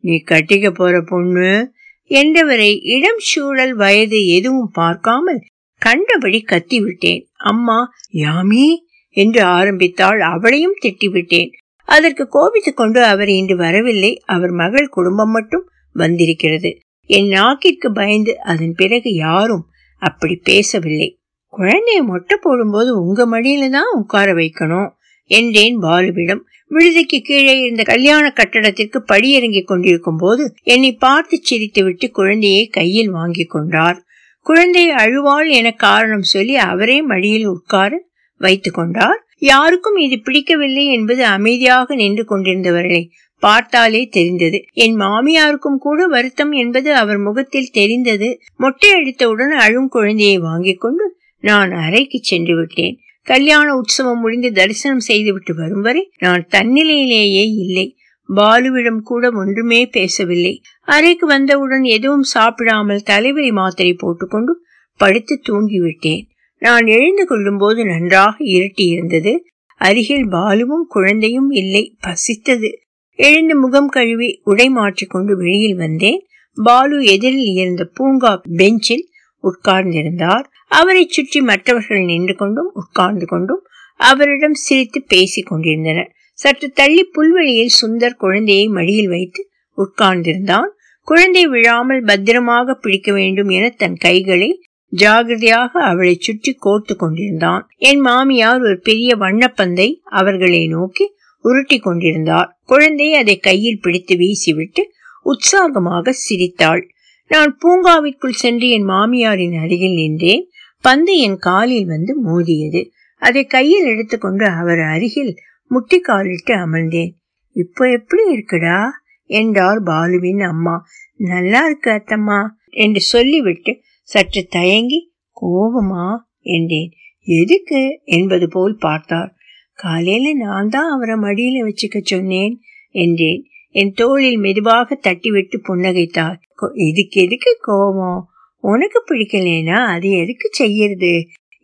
நீ 0.00 0.12
கட்டிக்க 0.30 0.70
போற 0.70 1.02
பொண்ணு 1.02 1.72
என்றவரை 2.08 2.78
இடம் 2.82 3.18
சூழல் 3.18 3.74
வயது 3.74 4.26
எதுவும் 4.26 4.70
பார்க்காமல் 4.72 5.40
கண்டபடி 5.82 6.44
கத்திவிட்டேன். 6.46 7.22
அம்மா 7.34 7.78
யாமி? 8.12 8.66
என்று 9.10 9.42
ஆரம்பித்தாள். 9.42 10.20
அவளையும் 10.20 10.76
திட்டிவிட்டேன். 10.82 11.50
அதற்கு 11.88 12.28
கோபித்துக் 12.28 12.76
கொண்டு 12.76 13.04
அவர் 13.04 13.28
இன்று 13.28 13.56
வரவில்லை. 13.56 14.22
அவர் 14.26 14.50
மகள் 14.50 14.88
குடும்பம் 14.88 15.30
மட்டும் 15.30 15.68
வந்திருக்கிறது. 15.92 16.78
என் 17.10 17.30
நாக்கிற்கு 17.30 17.88
பயந்து 17.94 18.40
அதன் 18.40 18.74
பிறகு 18.76 19.14
யாரும் 19.14 19.66
அப்படி 20.02 20.36
பேசவில்லை. 20.42 21.20
குழந்தைய 21.52 22.02
மொட்டை 22.06 22.38
போடும்போது 22.40 23.02
உங்க 23.02 23.26
மடியில 23.26 23.70
தான் 23.70 23.92
உட்கார 23.92 24.32
வைக்கணும். 24.32 24.90
என்றேன் 25.26 25.78
பாலுவிடம். 25.82 26.42
விடுதிக்கு 26.68 27.20
கீழே 27.22 27.60
இருந்த 27.60 27.82
கல்யாண 27.82 28.30
கட்டடத்திற்கு 28.30 29.04
படியிறங்கிக் 29.12 29.66
கொண்டிருக்கும் 29.66 30.16
போது 30.16 30.54
என்னை 30.62 30.92
பார்த்து 30.92 31.42
சிரித்துவிட்டு 31.50 32.10
குழந்தையை 32.10 32.66
கையில் 32.66 33.10
வாங்கி 33.10 33.44
கொண்டார். 33.44 34.02
குழந்தை 34.40 34.90
அழுவாள் 34.90 35.48
என 35.48 35.70
காரணம் 35.70 36.22
சொல்லி 36.22 36.56
அவரே 36.56 37.02
மடியில் 37.02 37.46
உட்கார 37.46 38.04
வைத்துக் 38.36 38.74
கொண்டார். 38.74 39.26
யாருக்கும் 39.38 39.96
இது 39.96 40.20
பிடிக்கவில்லை 40.20 40.86
என்பது 40.86 41.24
அமைதியாக 41.24 41.94
நின்று 41.94 42.24
கொண்டிருந்தவர்களை 42.24 43.08
பார்த்தாலே 43.38 44.06
தெரிந்தது. 44.06 44.64
என் 44.72 44.96
மாமியாருக்கும் 45.00 45.78
கூட 45.78 46.06
வருத்தம் 46.06 46.52
என்பது 46.52 46.94
அவர் 46.94 47.18
முகத்தில் 47.18 47.70
தெரிந்தது. 47.72 48.40
மொட்டை 48.56 48.92
அடித்தவுடன் 48.92 49.50
அழும் 49.50 49.88
குழந்தையை 49.88 50.38
வாங்கிக் 50.38 50.80
கொண்டு 50.80 51.16
நான் 51.40 51.72
அறைக்கு 51.72 52.18
சென்று 52.22 52.56
விட்டேன். 52.56 52.98
கல்யாண 53.26 53.74
உற்சவம் 53.74 54.20
முடிந்து 54.20 54.52
தரிசனம் 54.52 55.00
செய்துவிட்டு 55.00 55.54
வரும் 55.54 55.80
வரை 55.80 56.10
நான் 56.18 56.46
தன்னிலையிலேயே 56.50 57.44
இல்லை. 57.56 57.96
பாலுவிடம் 58.28 59.00
கூட 59.00 59.30
ஒன்றுமே 59.30 59.86
பேசவில்லை. 59.86 60.60
அறைக்கு 60.88 61.26
வந்தவுடன் 61.26 61.82
எதுவும் 61.82 62.22
சாப்பிடாமல் 62.22 63.02
தலைவலி 63.02 63.50
மாத்திரை 63.50 63.92
போட்டுக்கொண்டு 63.92 64.52
படுத்து 65.00 65.40
தூங்கிவிட்டேன். 65.48 66.22
நான் 66.62 66.86
எழுந்து 66.86 67.26
கொள்ளும் 67.26 67.58
போது 67.58 67.84
நன்றாக 67.84 68.44
இருட்டி 68.44 68.84
இருந்தது 68.86 69.32
அருகில் 69.80 70.26
பாலுவும் 70.28 70.86
குழந்தையும் 70.88 71.50
இல்லை. 71.50 71.96
பசித்தது. 72.06 72.70
எழுந்து 73.18 73.54
முகம் 73.56 73.88
கழுவி 73.88 74.40
உடை 74.44 74.68
மாற்றிக்கொண்டு 74.68 75.36
வெளியில் 75.36 75.76
வந்தேன். 75.76 76.20
பாலு 76.56 77.04
எதிரில் 77.04 77.54
இருந்த 77.54 77.84
பூங்கா 77.94 78.42
பெஞ்சில் 78.56 79.08
உட்கார்ந்திருந்தார். 79.44 80.46
அவரை 80.72 81.04
சுற்றி 81.08 81.40
மற்றவர்கள் 81.40 82.04
நின்று 82.04 82.34
கொண்டும் 82.34 82.70
உட்கார்ந்து 82.74 83.26
கொண்டும் 83.26 83.62
அவரிடம் 84.00 84.56
சிரித்து 84.64 84.98
பேசிக் 85.02 85.46
கொண்டிருந்தனர். 85.46 86.10
சற்று 86.38 86.68
தள்ளி 86.70 87.02
புல்வெளியில் 87.14 87.76
சுந்தர் 87.80 88.16
குழந்தையை 88.16 88.66
மடியில் 88.68 89.08
வைத்து 89.08 89.42
உட்கார்ந்திருந்தான். 89.78 90.70
குழந்தை 91.08 91.44
விழாமல் 91.46 92.02
பத்திரமாக 92.04 92.74
பிடிக்க 92.74 93.12
வேண்டும் 93.12 93.48
என 93.48 93.64
தன் 93.76 93.96
கைகளை 93.96 94.50
ஜாகிரதையாக 94.92 95.72
அவளை 95.90 96.14
சுற்றி 96.18 96.52
கோர்த்து 96.66 96.94
கொண்டிருந்தான். 96.96 97.62
என் 97.88 98.00
மாமியார் 98.00 98.62
ஒரு 98.62 98.76
பெரிய 98.78 99.16
வண்ணப்பந்தை 99.16 99.88
அவர்களை 100.12 100.62
நோக்கி 100.66 101.04
உருட்டி 101.44 101.78
கொண்டிருந்தார். 101.78 102.48
குழந்தை 102.64 103.08
அதை 103.14 103.36
கையில் 103.38 103.80
பிடித்து 103.80 104.14
வீசிவிட்டு 104.16 104.82
உற்சாகமாக 105.26 106.12
சிரித்தாள். 106.24 106.82
நான் 107.30 107.52
பூங்காவிற்குள் 107.62 108.40
சென்று 108.42 108.66
என் 108.68 108.88
மாமியாரின் 108.88 109.56
அருகில் 109.62 109.96
நின்றேன். 110.00 110.44
பந்து 110.82 111.18
என் 111.18 111.36
காலில் 111.36 111.86
வந்து 111.86 112.12
மோதியது. 112.20 112.90
அதை 113.18 113.44
கையில் 113.44 113.86
எடுத்துக்கொண்டு 113.86 114.46
அவர் 114.46 114.78
அருகில் 114.78 115.36
முட்டி 115.66 116.00
காலிட்டு 116.00 116.54
அமர்ந்தேன். 116.54 117.12
இப்போ 117.52 117.90
எப்படி 117.90 118.22
இருக்குடா? 118.34 118.80
என்றார் 119.24 119.82
பாலுவின் 119.82 120.42
அம்மா. 120.42 120.84
நல்லா 121.16 121.64
இருக்கு 121.64 121.90
அத்தம்மா 121.90 122.48
என்று 122.70 123.00
சொல்லிவிட்டு 123.00 123.80
சற்று 124.02 124.46
தயங்கி 124.50 125.12
கோபமா 125.40 126.16
என்றேன். 126.40 126.90
எதுக்கு? 127.20 128.00
என்பது 128.04 128.48
போல் 128.48 128.76
பார்த்தார். 128.76 129.34
காலையில 129.74 130.44
நான் 130.44 130.68
தான் 130.68 130.90
அவரை 130.90 131.14
மடியில 131.14 131.64
வச்சுக்க 131.64 132.00
சொன்னேன் 132.02 132.60
என்றேன். 132.90 133.46
என் 133.68 133.92
தோளில் 133.92 134.36
மெதுவாக 134.36 134.98
தட்டிவிட்டு 135.02 135.56
புன்னகைத்தார். 135.68 136.36
இதுக்கு 136.74 137.22
எதுக்கு 137.22 137.58
கோபம் 137.60 138.26
உனக்கு 138.62 138.98
பிடிக்கலேனா 139.08 139.78
அது 139.94 140.08
எதுக்கு 140.10 140.48
செய்யறது? 140.52 141.12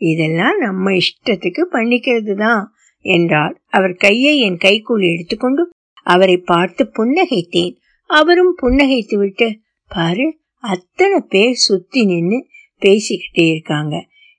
இதெல்லாம் 0.00 0.58
நம்ம 0.58 0.92
இஷ்டத்துக்கு 0.92 1.62
பண்ணிக்கிறது 1.72 2.34
தான் 2.34 2.62
என்றார் 3.04 3.54
அவர் 3.68 3.94
கையை 3.94 4.38
என் 4.38 4.56
கைக்குள் 4.56 5.04
எடுத்துக்கொண்டு 5.12 5.62
அவரை 6.06 6.36
பார்த்து 6.36 6.82
புன்னகைத்தேன். 6.98 7.74
அவரும் 8.10 8.54
புன்னகைத்து 8.62 9.16
விட்டு 9.16 9.48
பாரு 9.90 10.26
அத்தனை 10.64 11.18
பேர் 11.28 11.52
சுத்தி 11.52 12.00
நின்று 12.04 12.38
பேசிக்கிட்டே 12.82 13.44
இருக்காங்க. 13.50 13.94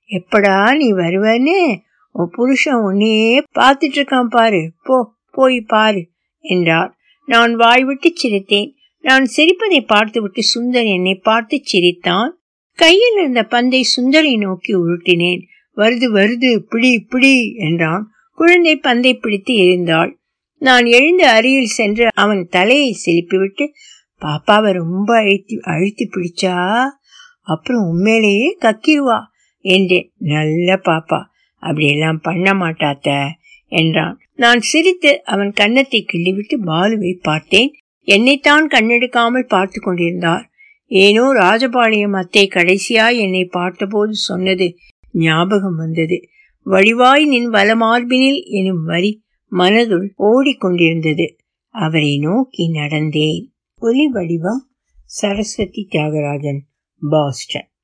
எப்படா 0.10 0.56
நீ 0.76 0.88
வருவன்னு? 0.94 1.58
உன் 2.16 2.32
புருஷன் 2.32 2.82
உன்னையே 2.82 3.44
பார்த்துட்டு 3.60 3.98
இருக்கான் 4.00 4.30
பாரு. 4.30 4.62
போ 4.84 4.96
போய் 5.32 5.60
பாரு 5.62 6.02
என்றார். 6.46 6.92
நான் 7.28 7.56
வாய்விட்டு 7.56 8.10
சிரித்தேன். 8.22 8.70
நான் 9.04 9.26
சிரிப்பதை 9.26 9.82
பார்த்துவிட்டு 9.82 10.42
சுந்தர் 10.54 10.90
என்னை 10.96 11.16
பார்த்து 11.16 11.58
சிரித்தான். 11.64 12.32
கையில் 12.82 13.18
இருந்த 13.18 13.44
பந்தை 13.44 13.88
சுந்தரை 13.96 14.38
நோக்கி 14.38 14.76
உருட்டினேன். 14.76 15.42
வருது 15.78 16.08
வருது 16.18 16.58
பிடி 16.58 17.00
பிடி 17.10 17.54
என்றான். 17.54 18.12
குழந்தை 18.34 18.76
பந்தை 18.76 19.14
பிடித்து 19.14 19.54
எரிந்தாள் 19.54 20.18
நான் 20.58 20.86
எழுந்து 20.86 21.28
அருகில் 21.28 21.66
சென்று 21.66 22.08
அவன் 22.14 22.48
தலையை 22.50 22.98
செலுப்பிவிட்டு 23.06 23.68
பாப்பாவை 24.22 24.72
ரொம்ப 24.72 25.18
அழுத்தி 25.18 25.60
அழுத்தி 25.62 26.10
பிடிச்சா? 26.16 26.86
அப்புறம் 27.42 27.84
உண்மையிலேயே 27.90 28.58
கக்கிருவா 28.62 29.20
என்றேன். 29.62 30.12
நல்ல 30.18 30.76
பாப்பா. 30.76 31.20
அப்படியெல்லாம் 31.56 32.20
பண்ண 32.22 32.54
மாட்டாத்த 32.54 33.28
என்றான். 33.68 34.18
நான் 34.36 34.60
சிரித்து 34.60 35.24
அவன் 35.24 35.52
கன்னத்தை 35.52 36.06
கிள்ளிவிட்டு 36.14 36.56
பாலுவை 36.66 37.14
பார்த்தேன். 37.22 37.72
என்னைத்தான் 38.08 38.68
கண்ணெடுக்காமல் 38.68 39.48
பார்த்து 39.48 39.80
கொண்டிருந்தார். 39.82 40.49
ஏனோ 40.92 41.24
ராஜபாளையம் 41.34 42.16
அத்தை 42.18 42.48
கடைசியாய் 42.48 43.18
என்னை 43.18 43.46
பார்த்தபோது 43.46 44.16
சொன்னது 44.16 44.78
ஞாபகம் 45.12 45.76
வந்தது. 45.76 46.18
வடிவாய் 46.66 47.26
நின் 47.26 47.50
வலமார்பினில் 47.50 48.42
எனும் 48.50 48.84
வரி 48.84 49.12
மனதுள் 49.52 50.08
ஓடிக்கொண்டிருந்தது. 50.20 51.28
அவரை 51.76 52.20
நோக்கி 52.20 52.72
நடந்தேன். 52.72 53.46
ஒலி 53.82 54.08
வடிவம் 54.08 54.64
சரஸ்வதி 55.06 55.88
தியாகராஜன் 55.92 56.62
பாஸ்டன். 57.10 57.70